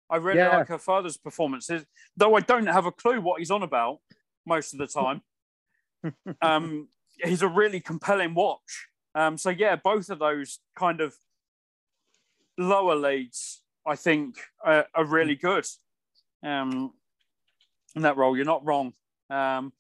I 0.10 0.18
really 0.18 0.40
yeah. 0.40 0.58
like 0.58 0.68
her 0.68 0.78
father's 0.78 1.18
performances, 1.18 1.86
though 2.18 2.36
I 2.36 2.42
don't 2.42 2.68
have 2.68 2.86
a 2.86 2.92
clue 2.92 3.22
what 3.22 3.40
he's 3.40 3.50
on 3.50 3.64
about 3.64 4.00
most 4.46 4.74
of 4.74 4.80
the 4.80 4.88
time. 4.88 5.22
um, 6.42 6.90
he's 7.24 7.42
a 7.42 7.48
really 7.48 7.80
compelling 7.80 8.34
watch. 8.34 8.88
Um, 9.16 9.38
so 9.38 9.50
yeah, 9.50 9.78
both 9.78 10.10
of 10.10 10.20
those 10.20 10.60
kind 10.76 11.00
of 11.00 11.16
lower 12.58 12.96
leads, 12.96 13.61
I 13.86 13.96
think, 13.96 14.36
are, 14.64 14.86
are 14.94 15.06
really 15.06 15.36
good. 15.36 15.66
Um, 16.44 16.94
in 17.96 18.04
that 18.04 18.18
role, 18.18 18.36
you're 18.36 18.46
not 18.46 18.66
wrong. 18.66 18.94
Um, 19.30 19.74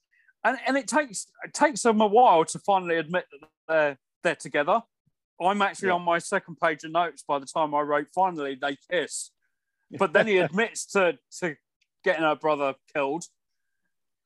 and 0.43 0.57
and 0.65 0.77
it 0.77 0.87
takes 0.87 1.27
it 1.43 1.53
takes 1.53 1.83
them 1.83 2.01
a 2.01 2.07
while 2.07 2.45
to 2.45 2.59
finally 2.59 2.97
admit 2.97 3.25
that 3.31 3.47
they're 3.67 3.97
they're 4.23 4.35
together. 4.35 4.81
I'm 5.39 5.61
actually 5.61 5.89
yeah. 5.89 5.95
on 5.95 6.03
my 6.03 6.19
second 6.19 6.57
page 6.61 6.83
of 6.83 6.91
notes 6.91 7.23
by 7.27 7.39
the 7.39 7.45
time 7.45 7.73
I 7.73 7.81
wrote 7.81 8.07
finally 8.13 8.57
they 8.59 8.77
kiss. 8.89 9.31
But 9.97 10.13
then 10.13 10.27
he 10.27 10.37
admits 10.37 10.85
to 10.87 11.17
to 11.39 11.55
getting 12.03 12.23
her 12.23 12.35
brother 12.35 12.75
killed. 12.93 13.25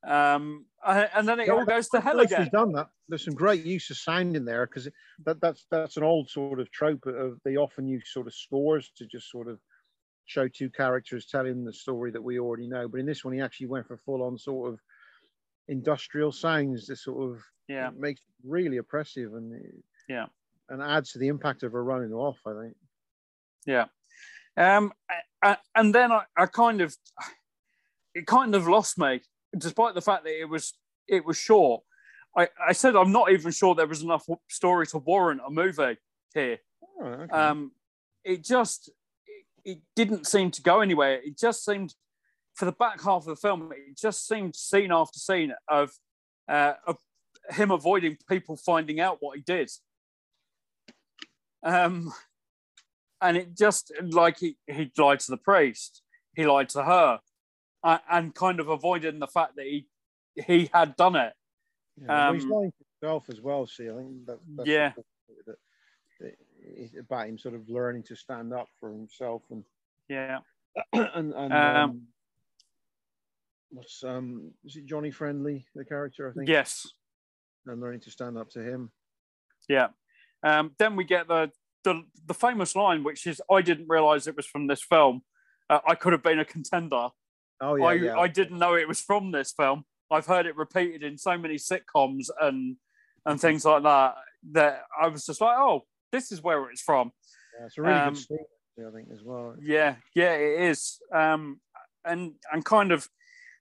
Um, 0.06 0.66
and 0.86 1.26
then 1.26 1.40
it 1.40 1.48
yeah, 1.48 1.54
all 1.54 1.64
goes 1.64 1.88
to 1.88 2.00
hell 2.00 2.20
again. 2.20 2.42
He's 2.42 2.52
done 2.52 2.72
that. 2.72 2.88
There's 3.08 3.24
some 3.24 3.34
great 3.34 3.64
use 3.64 3.90
of 3.90 3.96
sound 3.96 4.36
in 4.36 4.44
there 4.44 4.66
because 4.66 4.88
that, 5.24 5.40
that's 5.40 5.66
that's 5.70 5.96
an 5.96 6.04
old 6.04 6.30
sort 6.30 6.60
of 6.60 6.70
trope 6.70 7.06
of 7.06 7.40
they 7.44 7.56
often 7.56 7.88
use 7.88 8.12
sort 8.12 8.28
of 8.28 8.34
scores 8.34 8.90
to 8.96 9.06
just 9.06 9.30
sort 9.30 9.48
of 9.48 9.58
show 10.26 10.48
two 10.48 10.68
characters 10.70 11.26
telling 11.26 11.64
the 11.64 11.72
story 11.72 12.10
that 12.10 12.22
we 12.22 12.38
already 12.38 12.66
know. 12.66 12.88
But 12.88 13.00
in 13.00 13.06
this 13.06 13.24
one, 13.24 13.34
he 13.34 13.40
actually 13.40 13.68
went 13.68 13.86
for 13.86 13.96
full 13.96 14.22
on 14.22 14.36
sort 14.36 14.72
of 14.72 14.80
industrial 15.68 16.32
sounds 16.32 16.86
that 16.86 16.96
sort 16.96 17.30
of 17.30 17.42
yeah 17.68 17.90
makes 17.96 18.20
it 18.20 18.48
really 18.48 18.76
oppressive 18.76 19.34
and 19.34 19.60
yeah 20.08 20.26
and 20.68 20.80
adds 20.80 21.12
to 21.12 21.18
the 21.18 21.28
impact 21.28 21.62
of 21.62 21.72
her 21.72 21.82
running 21.82 22.12
off. 22.12 22.38
I 22.46 22.52
think. 22.62 22.76
Yeah, 23.66 23.86
um, 24.56 24.92
and 25.74 25.94
then 25.94 26.12
I, 26.12 26.22
I 26.36 26.46
kind 26.46 26.80
of 26.80 26.94
it 28.14 28.26
kind 28.26 28.54
of 28.54 28.66
lost 28.66 28.98
me, 28.98 29.20
despite 29.56 29.94
the 29.94 30.00
fact 30.00 30.24
that 30.24 30.40
it 30.40 30.48
was 30.48 30.74
it 31.08 31.24
was 31.24 31.36
short. 31.36 31.82
I, 32.36 32.48
I 32.68 32.72
said 32.72 32.96
I'm 32.96 33.12
not 33.12 33.30
even 33.30 33.50
sure 33.50 33.74
there 33.74 33.86
was 33.86 34.02
enough 34.02 34.26
story 34.48 34.86
to 34.88 34.98
warrant 34.98 35.40
a 35.46 35.50
movie 35.50 35.98
here. 36.34 36.58
Oh, 37.00 37.04
okay. 37.04 37.32
Um, 37.32 37.72
it 38.24 38.44
just 38.44 38.90
it, 39.66 39.78
didn't 39.94 40.26
seem 40.26 40.50
to 40.52 40.62
go 40.62 40.80
anywhere. 40.80 41.20
It 41.22 41.38
just 41.38 41.64
seemed 41.64 41.94
for 42.54 42.64
the 42.64 42.72
back 42.72 43.02
half 43.02 43.22
of 43.22 43.26
the 43.26 43.36
film, 43.36 43.70
it 43.72 43.98
just 43.98 44.26
seemed 44.26 44.56
scene 44.56 44.90
after 44.90 45.18
scene 45.18 45.52
of 45.68 45.90
uh, 46.48 46.74
of 46.86 46.96
him 47.50 47.70
avoiding 47.70 48.16
people 48.28 48.56
finding 48.56 49.00
out 49.00 49.18
what 49.20 49.36
he 49.36 49.42
did. 49.42 49.70
Um, 51.62 52.12
and 53.20 53.36
it 53.36 53.56
just 53.56 53.92
like 54.00 54.38
he, 54.38 54.56
he 54.66 54.90
lied 54.96 55.20
to 55.20 55.30
the 55.30 55.36
priest, 55.36 56.02
he 56.34 56.46
lied 56.46 56.68
to 56.70 56.84
her, 56.84 57.20
uh, 57.82 57.98
and 58.10 58.34
kind 58.34 58.60
of 58.60 58.68
avoiding 58.68 59.18
the 59.18 59.26
fact 59.26 59.56
that 59.56 59.66
he 59.66 59.86
he 60.34 60.70
had 60.72 60.96
done 60.96 61.16
it. 61.16 61.32
Yeah, 62.00 62.28
um, 62.28 62.34
he's 62.34 62.44
lying 62.44 62.72
to 62.72 62.84
himself 63.00 63.24
as 63.30 63.40
well. 63.40 63.66
See, 63.66 63.88
I 63.88 63.96
think 63.96 64.26
that, 64.26 64.38
that's 64.56 64.68
yeah. 64.68 64.92
About 66.98 67.28
him 67.28 67.38
sort 67.38 67.54
of 67.54 67.68
learning 67.68 68.02
to 68.04 68.16
stand 68.16 68.52
up 68.52 68.68
for 68.80 68.90
himself 68.90 69.42
and 69.50 69.64
yeah, 70.08 70.38
and, 70.92 71.34
and 71.34 71.52
um, 71.52 71.76
um, 71.76 72.02
what's 73.70 74.04
um 74.04 74.50
is 74.64 74.76
it 74.76 74.86
Johnny 74.86 75.10
Friendly 75.10 75.66
the 75.74 75.84
character 75.84 76.30
I 76.30 76.32
think 76.32 76.48
yes, 76.48 76.86
and 77.66 77.80
learning 77.80 78.00
to 78.00 78.10
stand 78.10 78.38
up 78.38 78.50
to 78.50 78.60
him. 78.60 78.90
Yeah, 79.68 79.88
um, 80.42 80.72
then 80.78 80.96
we 80.96 81.04
get 81.04 81.28
the, 81.28 81.50
the 81.84 82.02
the 82.26 82.34
famous 82.34 82.76
line, 82.76 83.04
which 83.04 83.26
is, 83.26 83.40
"I 83.50 83.62
didn't 83.62 83.88
realize 83.88 84.26
it 84.26 84.36
was 84.36 84.46
from 84.46 84.66
this 84.66 84.82
film. 84.82 85.22
Uh, 85.68 85.80
I 85.86 85.94
could 85.94 86.12
have 86.12 86.22
been 86.22 86.38
a 86.38 86.44
contender. 86.44 87.08
Oh 87.60 87.74
yeah 87.74 87.84
I, 87.84 87.92
yeah, 87.94 88.18
I 88.18 88.28
didn't 88.28 88.58
know 88.58 88.74
it 88.74 88.88
was 88.88 89.00
from 89.00 89.32
this 89.32 89.52
film. 89.52 89.84
I've 90.10 90.26
heard 90.26 90.46
it 90.46 90.56
repeated 90.56 91.02
in 91.02 91.18
so 91.18 91.36
many 91.36 91.56
sitcoms 91.56 92.28
and 92.40 92.76
and 93.24 93.40
things 93.40 93.64
like 93.64 93.82
that 93.82 94.14
that 94.52 94.82
I 95.00 95.08
was 95.08 95.26
just 95.26 95.40
like, 95.40 95.56
oh, 95.58 95.84
this 96.12 96.32
is 96.32 96.42
where 96.42 96.68
it's 96.70 96.82
from. 96.82 97.12
Yeah, 97.58 97.66
it's 97.66 97.78
a 97.78 97.82
really 97.82 97.94
um, 97.94 98.14
good 98.14 98.22
story, 98.22 98.40
I 98.86 98.90
think, 98.92 99.08
as 99.12 99.22
well. 99.24 99.54
Yeah, 99.60 99.96
yeah, 100.14 100.34
it 100.34 100.70
is. 100.70 100.98
Um, 101.12 101.60
and 102.04 102.34
and 102.52 102.64
kind 102.64 102.92
of 102.92 103.08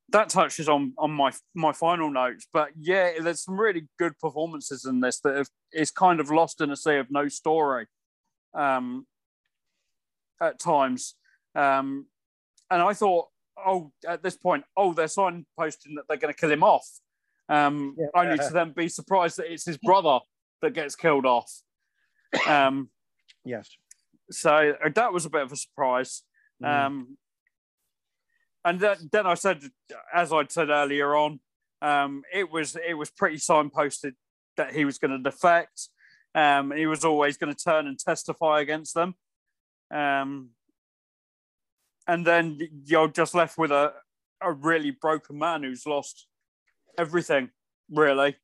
that 0.10 0.30
touches 0.30 0.70
on 0.70 0.94
on 0.98 1.12
my 1.12 1.32
my 1.56 1.74
final 1.74 2.12
notes. 2.12 2.48
But 2.52 2.70
yeah, 2.80 3.14
there's 3.20 3.44
some 3.44 3.60
really 3.60 3.88
good 3.98 4.18
performances 4.20 4.86
in 4.86 5.00
this 5.00 5.20
that 5.22 5.36
have, 5.36 5.50
is 5.74 5.92
kind 5.92 6.20
of 6.20 6.30
lost 6.30 6.62
in 6.62 6.72
a 6.72 6.76
sea 6.76 6.98
of 6.98 7.08
no 7.10 7.28
story 7.28 7.88
um, 8.54 9.08
at 10.42 10.60
times. 10.60 11.16
Um, 11.56 12.08
and 12.70 12.82
I 12.82 12.94
thought, 12.94 13.28
oh, 13.66 13.92
at 14.08 14.24
this 14.24 14.36
point, 14.36 14.66
oh, 14.76 14.94
they're 14.94 15.06
signposting 15.06 15.96
that 15.96 16.06
they're 16.08 16.18
going 16.18 16.34
to 16.34 16.40
kill 16.40 16.52
him 16.52 16.64
off. 16.64 16.88
Um, 17.48 17.96
yeah. 17.98 18.08
Only 18.16 18.38
to 18.38 18.50
then 18.52 18.72
be 18.72 18.90
surprised 18.90 19.38
that 19.38 19.52
it's 19.52 19.66
his 19.66 19.78
brother 19.78 20.20
that 20.62 20.74
gets 20.74 20.96
killed 20.96 21.26
off. 21.26 21.52
Um, 22.48 22.90
yes. 23.44 23.70
So 24.32 24.74
uh, 24.84 24.90
that 24.96 25.14
was 25.14 25.26
a 25.26 25.30
bit 25.30 25.44
of 25.44 25.52
a 25.52 25.56
surprise. 25.56 26.24
Mm. 26.64 26.86
Um, 26.86 27.18
and 28.64 28.80
then, 28.80 28.98
then 29.12 29.28
I 29.28 29.36
said, 29.36 29.62
as 30.14 30.34
I'd 30.34 30.52
said 30.52 30.70
earlier 30.70 31.16
on, 31.16 31.40
um, 31.82 32.24
it 32.34 32.52
was 32.52 32.76
it 32.76 32.96
was 32.96 33.12
pretty 33.12 33.38
signposted 33.38 34.14
that 34.58 34.74
he 34.74 34.86
was 34.86 34.98
going 34.98 35.12
to 35.12 35.30
defect. 35.30 35.90
Um, 36.34 36.72
he 36.72 36.88
was 36.88 37.06
always 37.06 37.38
going 37.38 37.54
to 37.54 37.64
turn 37.64 37.88
and 37.88 38.00
testify 38.00 38.62
against 38.62 38.94
them. 38.96 39.16
Um, 39.94 40.50
and 42.08 42.26
then 42.26 42.60
you're 42.86 43.08
just 43.08 43.36
left 43.36 43.58
with 43.58 43.72
a, 43.72 43.94
a 44.42 44.52
really 44.52 44.92
broken 44.92 45.38
man 45.38 45.64
who's 45.64 45.86
lost 45.86 46.28
everything, 46.98 47.50
really. 47.90 48.36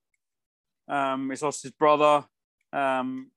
Um, 0.88 1.30
he's 1.30 1.41
lost 1.41 1.63
his 1.63 1.72
brother. 1.72 2.26
Um, 2.74 3.32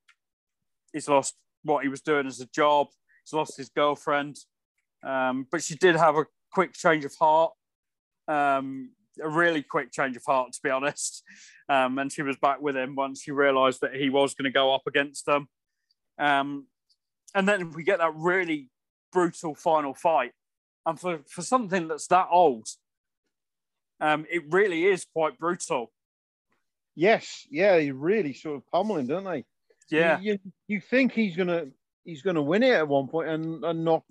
he's 0.94 1.08
lost 1.08 1.34
what 1.64 1.82
he 1.82 1.88
was 1.90 2.00
doing 2.00 2.26
as 2.26 2.40
a 2.40 2.46
job. 2.46 2.86
He's 3.24 3.34
lost 3.34 3.58
his 3.58 3.68
girlfriend. 3.68 4.36
Um, 5.04 5.46
but 5.50 5.62
she 5.62 5.74
did 5.74 5.96
have 5.96 6.16
a 6.16 6.24
quick 6.50 6.72
change 6.72 7.04
of 7.04 7.14
heart, 7.20 7.52
um, 8.28 8.92
a 9.22 9.28
really 9.28 9.62
quick 9.62 9.92
change 9.92 10.16
of 10.16 10.24
heart, 10.24 10.52
to 10.52 10.60
be 10.62 10.70
honest. 10.70 11.22
Um, 11.68 11.98
and 11.98 12.10
she 12.10 12.22
was 12.22 12.36
back 12.36 12.62
with 12.62 12.76
him 12.76 12.94
once 12.94 13.22
she 13.22 13.32
realised 13.32 13.80
that 13.82 13.94
he 13.94 14.08
was 14.08 14.34
going 14.34 14.50
to 14.50 14.50
go 14.50 14.74
up 14.74 14.82
against 14.86 15.26
them. 15.26 15.48
Um, 16.18 16.68
and 17.34 17.46
then 17.48 17.72
we 17.72 17.82
get 17.82 17.98
that 17.98 18.14
really 18.14 18.70
brutal 19.12 19.54
final 19.54 19.92
fight. 19.94 20.32
And 20.86 20.98
for, 20.98 21.20
for 21.28 21.42
something 21.42 21.88
that's 21.88 22.06
that 22.08 22.28
old, 22.30 22.68
um, 24.00 24.26
it 24.30 24.42
really 24.50 24.84
is 24.84 25.06
quite 25.12 25.38
brutal. 25.38 25.92
Yes, 26.94 27.46
yeah, 27.50 27.78
he 27.78 27.90
really 27.90 28.34
sort 28.34 28.56
of 28.56 28.66
pummeling, 28.70 29.06
don't 29.06 29.24
they? 29.24 29.44
Yeah. 29.90 30.18
You, 30.20 30.32
you, 30.32 30.38
you 30.68 30.80
think 30.80 31.12
he's 31.12 31.36
gonna 31.36 31.66
he's 32.04 32.22
gonna 32.22 32.42
win 32.42 32.62
it 32.62 32.72
at 32.72 32.88
one 32.88 33.08
point 33.08 33.28
and, 33.28 33.64
and 33.64 33.84
knock 33.84 34.04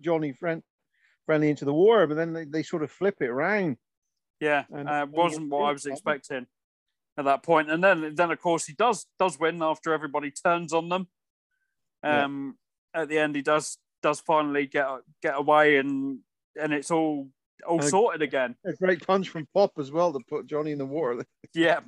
Johnny 0.00 0.32
Friend 0.32 0.62
friendly 1.26 1.50
into 1.50 1.64
the 1.64 1.72
war, 1.72 2.06
but 2.06 2.16
then 2.16 2.32
they, 2.32 2.44
they 2.44 2.62
sort 2.62 2.82
of 2.82 2.90
flip 2.90 3.16
it 3.20 3.28
around. 3.28 3.76
Yeah, 4.40 4.64
and, 4.72 4.88
uh, 4.88 5.06
wasn't 5.08 5.50
what 5.50 5.64
I 5.64 5.72
was 5.72 5.86
expecting 5.86 6.46
at 7.16 7.24
that 7.24 7.42
point. 7.42 7.70
And 7.70 7.82
then, 7.82 8.14
then 8.14 8.30
of 8.30 8.40
course, 8.40 8.66
he 8.66 8.72
does 8.72 9.06
does 9.18 9.38
win 9.38 9.62
after 9.62 9.92
everybody 9.92 10.30
turns 10.30 10.72
on 10.72 10.88
them. 10.88 11.08
Um, 12.02 12.56
yeah. 12.94 13.02
At 13.02 13.08
the 13.08 13.18
end, 13.18 13.36
he 13.36 13.42
does 13.42 13.78
does 14.02 14.20
finally 14.20 14.66
get 14.66 14.86
get 15.22 15.36
away, 15.36 15.76
and 15.76 16.18
and 16.60 16.72
it's 16.72 16.90
all 16.90 17.28
all 17.66 17.80
sorted 17.80 18.22
again. 18.22 18.56
A 18.66 18.72
great 18.72 19.06
punch 19.06 19.28
from 19.28 19.46
Pop 19.54 19.72
as 19.78 19.92
well 19.92 20.12
to 20.12 20.20
put 20.28 20.46
Johnny 20.46 20.72
in 20.72 20.78
the 20.78 20.86
water. 20.86 21.24
yeah, 21.54 21.80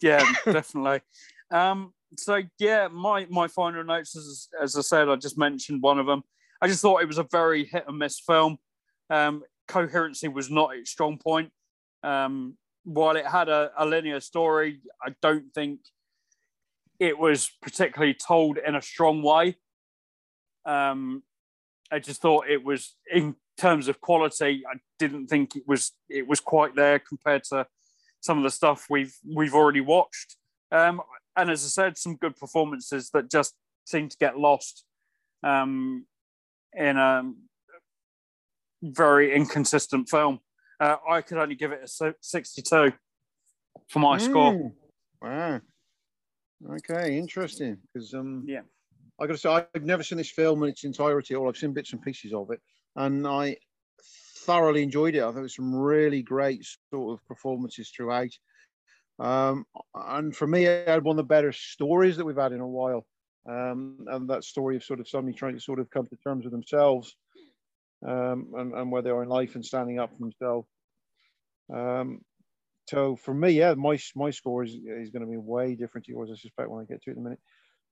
yeah, 0.00 0.30
definitely. 0.44 1.00
Um, 1.50 1.92
so 2.16 2.42
yeah, 2.58 2.88
my 2.88 3.26
my 3.30 3.48
final 3.48 3.84
notes, 3.84 4.16
as 4.16 4.48
as 4.60 4.76
I 4.76 4.80
said, 4.80 5.08
I 5.08 5.16
just 5.16 5.38
mentioned 5.38 5.82
one 5.82 5.98
of 5.98 6.06
them. 6.06 6.22
I 6.60 6.68
just 6.68 6.82
thought 6.82 7.02
it 7.02 7.08
was 7.08 7.18
a 7.18 7.26
very 7.30 7.64
hit 7.64 7.84
and 7.88 7.98
miss 7.98 8.20
film. 8.20 8.58
Um, 9.10 9.42
coherency 9.68 10.28
was 10.28 10.50
not 10.50 10.76
its 10.76 10.90
strong 10.90 11.18
point. 11.18 11.50
Um, 12.02 12.56
while 12.84 13.16
it 13.16 13.26
had 13.26 13.48
a, 13.48 13.70
a 13.76 13.86
linear 13.86 14.20
story, 14.20 14.80
I 15.04 15.14
don't 15.22 15.52
think 15.54 15.80
it 16.98 17.18
was 17.18 17.50
particularly 17.60 18.14
told 18.14 18.58
in 18.58 18.74
a 18.74 18.82
strong 18.82 19.22
way. 19.22 19.56
Um, 20.64 21.22
I 21.90 21.98
just 21.98 22.22
thought 22.22 22.48
it 22.48 22.64
was 22.64 22.94
in 23.12 23.34
terms 23.58 23.88
of 23.88 24.00
quality. 24.00 24.62
I 24.72 24.78
didn't 24.98 25.26
think 25.26 25.56
it 25.56 25.64
was 25.66 25.92
it 26.08 26.26
was 26.26 26.40
quite 26.40 26.74
there 26.74 26.98
compared 26.98 27.44
to 27.44 27.66
some 28.20 28.38
of 28.38 28.44
the 28.44 28.50
stuff 28.50 28.86
we've 28.88 29.14
we've 29.34 29.54
already 29.54 29.80
watched. 29.80 30.36
Um, 30.70 31.02
and 31.36 31.50
as 31.50 31.64
I 31.64 31.68
said, 31.68 31.98
some 31.98 32.16
good 32.16 32.36
performances 32.36 33.10
that 33.10 33.30
just 33.30 33.54
seem 33.84 34.08
to 34.08 34.16
get 34.18 34.38
lost 34.38 34.84
um, 35.42 36.06
in 36.74 36.96
a 36.96 37.32
very 38.82 39.34
inconsistent 39.34 40.08
film. 40.08 40.40
Uh, 40.80 40.96
I 41.08 41.22
could 41.22 41.38
only 41.38 41.54
give 41.54 41.72
it 41.72 41.82
a 41.84 42.14
62 42.20 42.92
for 43.88 43.98
my 43.98 44.18
mm. 44.18 44.20
score. 44.20 44.72
Wow. 45.20 45.60
Okay, 46.74 47.16
interesting. 47.16 47.78
Because 47.92 48.14
um, 48.14 48.44
yeah, 48.46 48.62
I 49.20 49.26
got 49.26 49.34
to 49.34 49.38
say 49.38 49.50
I've 49.74 49.84
never 49.84 50.02
seen 50.02 50.18
this 50.18 50.30
film 50.30 50.62
in 50.62 50.70
its 50.70 50.84
entirety, 50.84 51.34
or 51.34 51.48
I've 51.48 51.56
seen 51.56 51.72
bits 51.72 51.92
and 51.92 52.02
pieces 52.02 52.32
of 52.32 52.50
it, 52.50 52.60
and 52.96 53.26
I 53.26 53.56
thoroughly 54.44 54.82
enjoyed 54.82 55.14
it. 55.14 55.22
I 55.22 55.30
thought 55.30 55.38
it 55.38 55.42
was 55.42 55.56
some 55.56 55.74
really 55.74 56.22
great 56.22 56.66
sort 56.92 57.14
of 57.14 57.26
performances 57.26 57.90
throughout. 57.90 58.30
Um, 59.18 59.66
and 59.94 60.34
for 60.34 60.46
me, 60.46 60.64
it 60.64 60.88
had 60.88 61.04
one 61.04 61.14
of 61.14 61.24
the 61.24 61.34
better 61.34 61.52
stories 61.52 62.16
that 62.16 62.24
we've 62.24 62.36
had 62.36 62.52
in 62.52 62.60
a 62.60 62.66
while. 62.66 63.06
Um, 63.48 64.06
and 64.06 64.28
that 64.30 64.44
story 64.44 64.76
of 64.76 64.84
sort 64.84 65.00
of 65.00 65.08
somebody 65.08 65.36
trying 65.36 65.54
to 65.54 65.60
sort 65.60 65.80
of 65.80 65.90
come 65.90 66.06
to 66.06 66.16
terms 66.16 66.44
with 66.44 66.52
themselves 66.52 67.16
um, 68.06 68.52
and, 68.56 68.72
and 68.72 68.90
where 68.90 69.02
they 69.02 69.10
are 69.10 69.22
in 69.22 69.28
life 69.28 69.54
and 69.54 69.64
standing 69.64 69.98
up 69.98 70.10
for 70.12 70.18
themselves. 70.18 70.68
Um, 71.72 72.20
so 72.88 73.16
for 73.16 73.32
me, 73.32 73.50
yeah, 73.50 73.74
my 73.74 73.98
my 74.14 74.30
score 74.30 74.64
is, 74.64 74.74
is 74.74 75.10
going 75.10 75.24
to 75.24 75.30
be 75.30 75.36
way 75.36 75.74
different 75.74 76.06
to 76.06 76.12
yours, 76.12 76.30
I 76.32 76.36
suspect, 76.36 76.68
when 76.68 76.82
I 76.82 76.84
get 76.84 77.02
to 77.02 77.10
it 77.10 77.16
in 77.16 77.18
a 77.18 77.22
minute. 77.22 77.40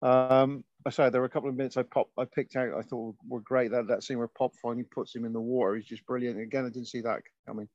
Um, 0.03 0.65
I 0.87 0.91
said 0.91 1.13
there 1.13 1.21
were 1.21 1.27
a 1.27 1.31
couple 1.31 1.49
of 1.49 1.57
minutes 1.57 1.77
I 1.77 1.83
popped, 1.83 2.13
I 2.19 2.25
picked 2.25 2.57
out. 2.57 2.73
I 2.77 2.83
thought 2.83 3.15
were 3.29 3.41
great. 3.41 3.71
That 3.71 3.89
that 3.89 4.03
scene 4.03 4.19
where 4.19 4.29
Pop 4.29 4.53
finally 4.61 4.85
puts 4.85 5.15
him 5.15 5.25
in 5.25 5.33
the 5.33 5.41
water 5.41 5.77
is 5.77 5.85
just 5.85 6.07
brilliant. 6.07 6.41
Again, 6.41 6.65
I 6.65 6.71
didn't 6.71 6.89
see 6.89 7.03
that 7.03 7.21
coming. 7.47 7.69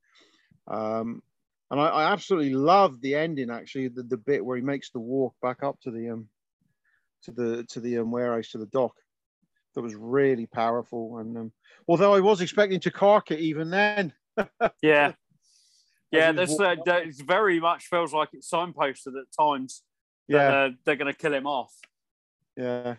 Um, 0.68 1.22
and 1.70 1.80
I, 1.80 1.86
I 1.86 2.12
absolutely 2.12 2.54
love 2.54 3.00
the 3.00 3.14
ending. 3.14 3.50
Actually, 3.50 3.88
the, 3.88 4.02
the 4.02 4.16
bit 4.16 4.44
where 4.44 4.56
he 4.56 4.62
makes 4.62 4.90
the 4.90 5.00
walk 5.00 5.34
back 5.42 5.62
up 5.62 5.80
to 5.82 5.90
the 5.90 6.10
um 6.10 6.28
to 7.22 7.32
the 7.32 7.64
to 7.64 7.80
the 7.80 7.98
um, 7.98 8.10
warehouse 8.10 8.50
to 8.50 8.58
the 8.58 8.66
dock. 8.66 8.94
That 9.74 9.82
was 9.82 9.94
really 9.94 10.46
powerful. 10.46 11.18
And 11.18 11.36
um, 11.36 11.52
although 11.86 12.14
I 12.14 12.20
was 12.20 12.40
expecting 12.40 12.80
to 12.80 12.90
cark 12.90 13.30
it 13.30 13.40
even 13.40 13.70
then. 13.70 14.12
yeah. 14.82 15.12
Yeah, 16.12 16.32
this 16.32 16.58
uh, 16.58 16.76
very 17.26 17.60
much 17.60 17.86
feels 17.86 18.14
like 18.14 18.30
it's 18.32 18.48
signposted 18.48 19.18
at 19.20 19.26
times. 19.38 19.82
That, 20.28 20.36
yeah, 20.36 20.48
uh, 20.48 20.70
they're 20.84 20.96
going 20.96 21.12
to 21.12 21.18
kill 21.18 21.34
him 21.34 21.46
off. 21.46 21.74
Yeah, 22.56 22.94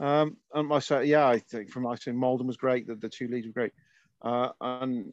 um, 0.00 0.36
and 0.54 0.72
I 0.72 0.78
say, 0.78 1.04
yeah, 1.04 1.26
I 1.26 1.38
think 1.38 1.70
from 1.70 1.86
I 1.86 1.96
say 1.96 2.12
Malden 2.12 2.46
was 2.46 2.56
great. 2.56 2.86
The, 2.86 2.94
the 2.94 3.08
two 3.08 3.28
leads 3.28 3.46
were 3.46 3.52
great, 3.52 3.72
uh, 4.22 4.50
and 4.60 5.12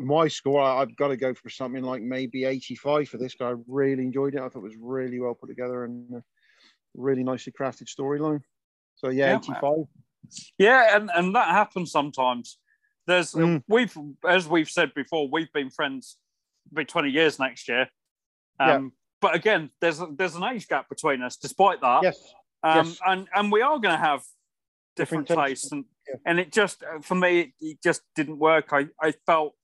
my 0.00 0.28
score, 0.28 0.62
I've 0.62 0.96
got 0.96 1.08
to 1.08 1.16
go 1.16 1.34
for 1.34 1.50
something 1.50 1.82
like 1.82 2.02
maybe 2.02 2.44
85 2.44 3.08
for 3.08 3.18
this 3.18 3.34
guy. 3.34 3.50
I 3.50 3.54
really 3.66 4.02
enjoyed 4.02 4.34
it. 4.34 4.40
I 4.40 4.48
thought 4.48 4.60
it 4.60 4.62
was 4.62 4.76
really 4.80 5.20
well 5.20 5.34
put 5.34 5.48
together 5.48 5.84
and 5.84 6.22
really 6.94 7.22
nicely 7.22 7.52
crafted 7.52 7.88
storyline. 7.88 8.40
So 8.96 9.10
yeah, 9.10 9.32
yeah 9.32 9.38
85. 9.38 9.84
Yeah, 10.58 10.96
and, 10.96 11.10
and 11.14 11.34
that 11.34 11.48
happens 11.48 11.90
sometimes. 11.90 12.58
There's 13.06 13.32
mm. 13.32 13.62
we've 13.68 13.96
as 14.28 14.46
we've 14.48 14.70
said 14.70 14.94
before, 14.94 15.28
we've 15.30 15.52
been 15.52 15.70
friends 15.70 16.16
be 16.72 16.84
20 16.84 17.10
years 17.10 17.38
next 17.38 17.68
year. 17.68 17.88
Um, 18.58 18.68
yeah. 18.68 18.88
But 19.20 19.34
again, 19.34 19.70
there's 19.80 20.00
there's 20.16 20.36
an 20.36 20.44
age 20.44 20.68
gap 20.68 20.88
between 20.88 21.22
us. 21.22 21.36
Despite 21.36 21.80
that, 21.80 22.02
yes, 22.02 22.32
um, 22.62 22.86
yes. 22.86 22.98
and 23.06 23.28
and 23.34 23.52
we 23.52 23.62
are 23.62 23.78
going 23.78 23.94
to 23.94 24.02
have 24.02 24.22
different, 24.96 25.28
different 25.28 25.48
tastes, 25.48 25.72
and 25.72 25.84
yeah. 26.08 26.16
and 26.24 26.40
it 26.40 26.52
just 26.52 26.82
for 27.02 27.14
me 27.14 27.40
it, 27.40 27.52
it, 27.60 27.82
just 27.82 28.02
didn't 28.14 28.38
work. 28.38 28.72
I 28.72 28.86
I 29.00 29.12
felt 29.26 29.54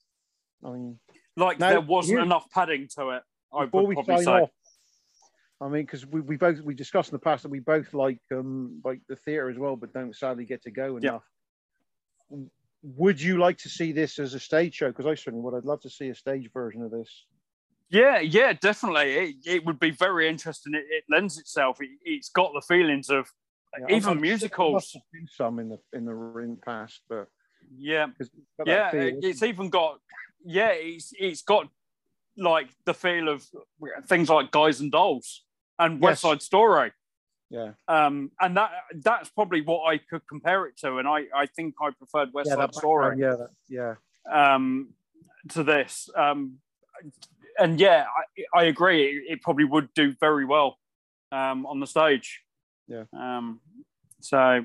I 0.67 0.71
mean, 0.71 0.99
like 1.37 1.59
now, 1.59 1.71
there 1.71 1.81
wasn't 1.81 2.21
enough 2.21 2.51
padding 2.51 2.89
to 2.99 3.11
it. 3.11 3.23
I 3.55 3.61
would 3.61 3.71
probably 3.71 4.25
say. 4.25 4.31
Off, 4.31 4.51
I 5.61 5.69
mean, 5.69 5.83
because 5.83 6.05
we, 6.05 6.21
we 6.21 6.37
both 6.37 6.61
we 6.61 6.75
discussed 6.75 7.11
in 7.11 7.15
the 7.15 7.21
past 7.21 7.45
that 7.45 7.51
we 7.51 7.61
both 7.61 7.95
like 7.95 8.21
um 8.33 8.81
like 8.85 9.01
the 9.09 9.17
theatre 9.17 9.49
as 9.49 9.59
well, 9.59 9.77
but 9.77 9.93
don't 9.93 10.15
sadly 10.15 10.45
get 10.45 10.63
to 10.65 10.71
go 10.71 10.97
enough. 10.97 11.23
Yeah. 12.31 12.39
Would 12.83 13.21
you 13.21 13.39
like 13.39 13.59
to 13.59 13.69
see 13.69 13.93
this 13.93 14.19
as 14.19 14.35
a 14.35 14.41
stage 14.41 14.75
show? 14.75 14.89
Because 14.89 15.07
I 15.07 15.15
certainly 15.15 15.41
would. 15.41 15.55
I'd 15.55 15.65
love 15.65 15.81
to 15.83 15.91
see 15.91 16.09
a 16.09 16.15
stage 16.15 16.51
version 16.53 16.83
of 16.83 16.91
this. 16.91 17.27
Yeah, 17.89 18.19
yeah, 18.19 18.53
definitely. 18.53 19.15
It, 19.15 19.37
it 19.47 19.65
would 19.65 19.79
be 19.79 19.91
very 19.91 20.29
interesting. 20.29 20.75
It, 20.75 20.85
it 20.91 21.05
lends 21.09 21.39
itself. 21.39 21.79
It, 21.81 22.17
has 22.17 22.29
got 22.29 22.53
the 22.53 22.61
feelings 22.61 23.09
of 23.09 23.31
yeah, 23.89 23.97
even 23.97 24.11
I'm, 24.11 24.21
musicals. 24.21 24.95
some 25.29 25.59
in 25.59 25.69
the 25.71 25.79
in 25.93 26.05
the 26.05 26.39
in 26.39 26.59
past, 26.65 27.01
but 27.09 27.29
yeah, 27.77 28.07
yeah, 28.65 28.91
it's 28.93 29.43
even 29.43 29.71
got 29.71 29.99
yeah, 30.45 30.71
it's 30.73 31.13
it's 31.19 31.43
got 31.43 31.69
like 32.37 32.69
the 32.85 32.95
feel 32.95 33.29
of 33.29 33.45
things 34.07 34.29
like 34.29 34.51
Guys 34.51 34.81
and 34.81 34.93
Dolls 34.93 35.45
and 35.79 36.01
West 36.01 36.23
Side 36.23 36.43
Story. 36.43 36.93
Yeah. 37.51 37.73
Um, 37.87 38.33
and 38.41 38.57
that 38.57 38.71
that's 39.03 39.29
probably 39.31 39.61
what 39.61 39.93
I 39.93 39.99
could 39.99 40.27
compare 40.29 40.67
it 40.67 40.77
to, 40.79 40.99
and 40.99 41.07
I 41.07 41.25
I 41.35 41.47
think 41.47 41.75
I 41.81 41.91
preferred 41.91 42.33
West 42.33 42.49
yeah, 42.51 42.57
Side 42.57 42.75
Story. 42.75 43.19
Yeah, 43.19 43.37
that, 43.37 43.51
yeah. 43.69 43.95
Um, 44.31 44.95
to 45.51 45.63
this, 45.63 46.09
um, 46.17 46.59
and 47.59 47.79
yeah, 47.79 48.07
I, 48.55 48.61
I 48.61 48.65
agree. 48.65 49.05
It, 49.05 49.35
it, 49.35 49.43
probably 49.43 49.65
would 49.65 49.95
do 49.95 50.15
very 50.19 50.45
well 50.45 50.79
um, 51.31 51.65
on 51.67 51.79
the 51.79 51.87
stage. 51.87 52.43
Yeah. 52.89 53.05
Um, 53.13 53.61
so 54.21 54.65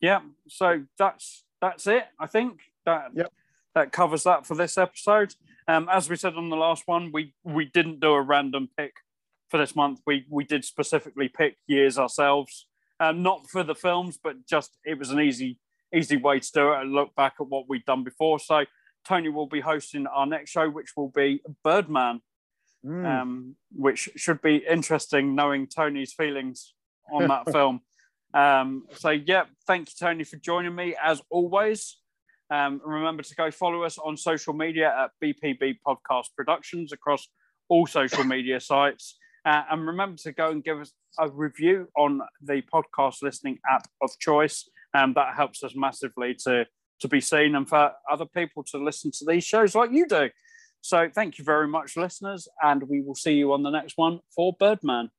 yeah, 0.00 0.20
so 0.48 0.84
that's 0.98 1.44
that's 1.62 1.86
it. 1.86 2.04
I 2.20 2.26
think 2.26 2.60
that 2.84 3.12
yep 3.14 3.32
that 3.74 3.92
covers 3.92 4.24
that 4.24 4.46
for 4.46 4.54
this 4.54 4.76
episode. 4.76 5.34
Um, 5.68 5.88
as 5.90 6.10
we 6.10 6.16
said 6.16 6.34
on 6.34 6.50
the 6.50 6.56
last 6.56 6.84
one, 6.86 7.10
we 7.12 7.34
we 7.44 7.64
didn't 7.64 8.00
do 8.00 8.12
a 8.12 8.22
random 8.22 8.68
pick 8.76 8.94
for 9.48 9.58
this 9.58 9.76
month. 9.76 10.00
We 10.06 10.26
we 10.28 10.44
did 10.44 10.64
specifically 10.64 11.28
pick 11.28 11.56
years 11.66 11.98
ourselves, 11.98 12.66
um, 13.00 13.22
not 13.22 13.48
for 13.48 13.62
the 13.62 13.74
films, 13.74 14.18
but 14.22 14.46
just 14.46 14.76
it 14.84 14.98
was 14.98 15.10
an 15.10 15.20
easy 15.20 15.58
easy 15.94 16.16
way 16.16 16.40
to 16.40 16.52
do 16.52 16.72
it 16.72 16.80
and 16.80 16.92
look 16.92 17.14
back 17.14 17.34
at 17.38 17.46
what 17.46 17.68
we'd 17.68 17.84
done 17.84 18.02
before. 18.02 18.38
So 18.38 18.64
Tony 19.06 19.28
will 19.28 19.46
be 19.46 19.60
hosting 19.60 20.06
our 20.06 20.26
next 20.26 20.50
show, 20.50 20.68
which 20.70 20.92
will 20.96 21.10
be 21.10 21.42
Birdman, 21.62 22.22
mm. 22.84 23.04
um, 23.06 23.56
which 23.70 24.08
should 24.16 24.40
be 24.40 24.64
interesting 24.68 25.34
knowing 25.34 25.66
Tony's 25.66 26.12
feelings 26.12 26.74
on 27.12 27.28
that 27.28 27.50
film. 27.52 27.82
Um, 28.34 28.86
so 28.94 29.10
yeah, 29.10 29.44
thank 29.66 29.88
you, 29.88 29.94
Tony, 29.98 30.24
for 30.24 30.36
joining 30.36 30.74
me 30.74 30.94
as 31.02 31.20
always. 31.30 31.98
Um, 32.50 32.80
remember 32.84 33.22
to 33.22 33.34
go 33.34 33.50
follow 33.50 33.82
us 33.82 33.98
on 33.98 34.16
social 34.16 34.52
media 34.52 34.92
at 34.94 35.10
BPB 35.22 35.76
Podcast 35.86 36.26
Productions 36.36 36.92
across 36.92 37.26
all 37.68 37.86
social 37.86 38.24
media 38.24 38.60
sites. 38.60 39.18
Uh, 39.44 39.62
and 39.70 39.86
remember 39.86 40.16
to 40.18 40.32
go 40.32 40.50
and 40.50 40.62
give 40.62 40.78
us 40.78 40.92
a 41.18 41.28
review 41.28 41.88
on 41.96 42.20
the 42.42 42.62
podcast 42.72 43.22
listening 43.22 43.58
app 43.68 43.88
of 44.00 44.10
choice. 44.20 44.68
Um, 44.94 45.14
that 45.14 45.34
helps 45.34 45.64
us 45.64 45.74
massively 45.74 46.36
to, 46.44 46.66
to 47.00 47.08
be 47.08 47.20
seen 47.20 47.54
and 47.54 47.68
for 47.68 47.92
other 48.10 48.26
people 48.26 48.62
to 48.64 48.78
listen 48.78 49.10
to 49.18 49.24
these 49.26 49.44
shows 49.44 49.74
like 49.74 49.90
you 49.90 50.06
do. 50.06 50.28
So 50.82 51.08
thank 51.12 51.38
you 51.38 51.44
very 51.44 51.68
much, 51.68 51.96
listeners, 51.96 52.48
and 52.60 52.82
we 52.88 53.00
will 53.00 53.14
see 53.14 53.34
you 53.34 53.52
on 53.52 53.62
the 53.62 53.70
next 53.70 53.94
one 53.96 54.20
for 54.34 54.54
Birdman. 54.58 55.10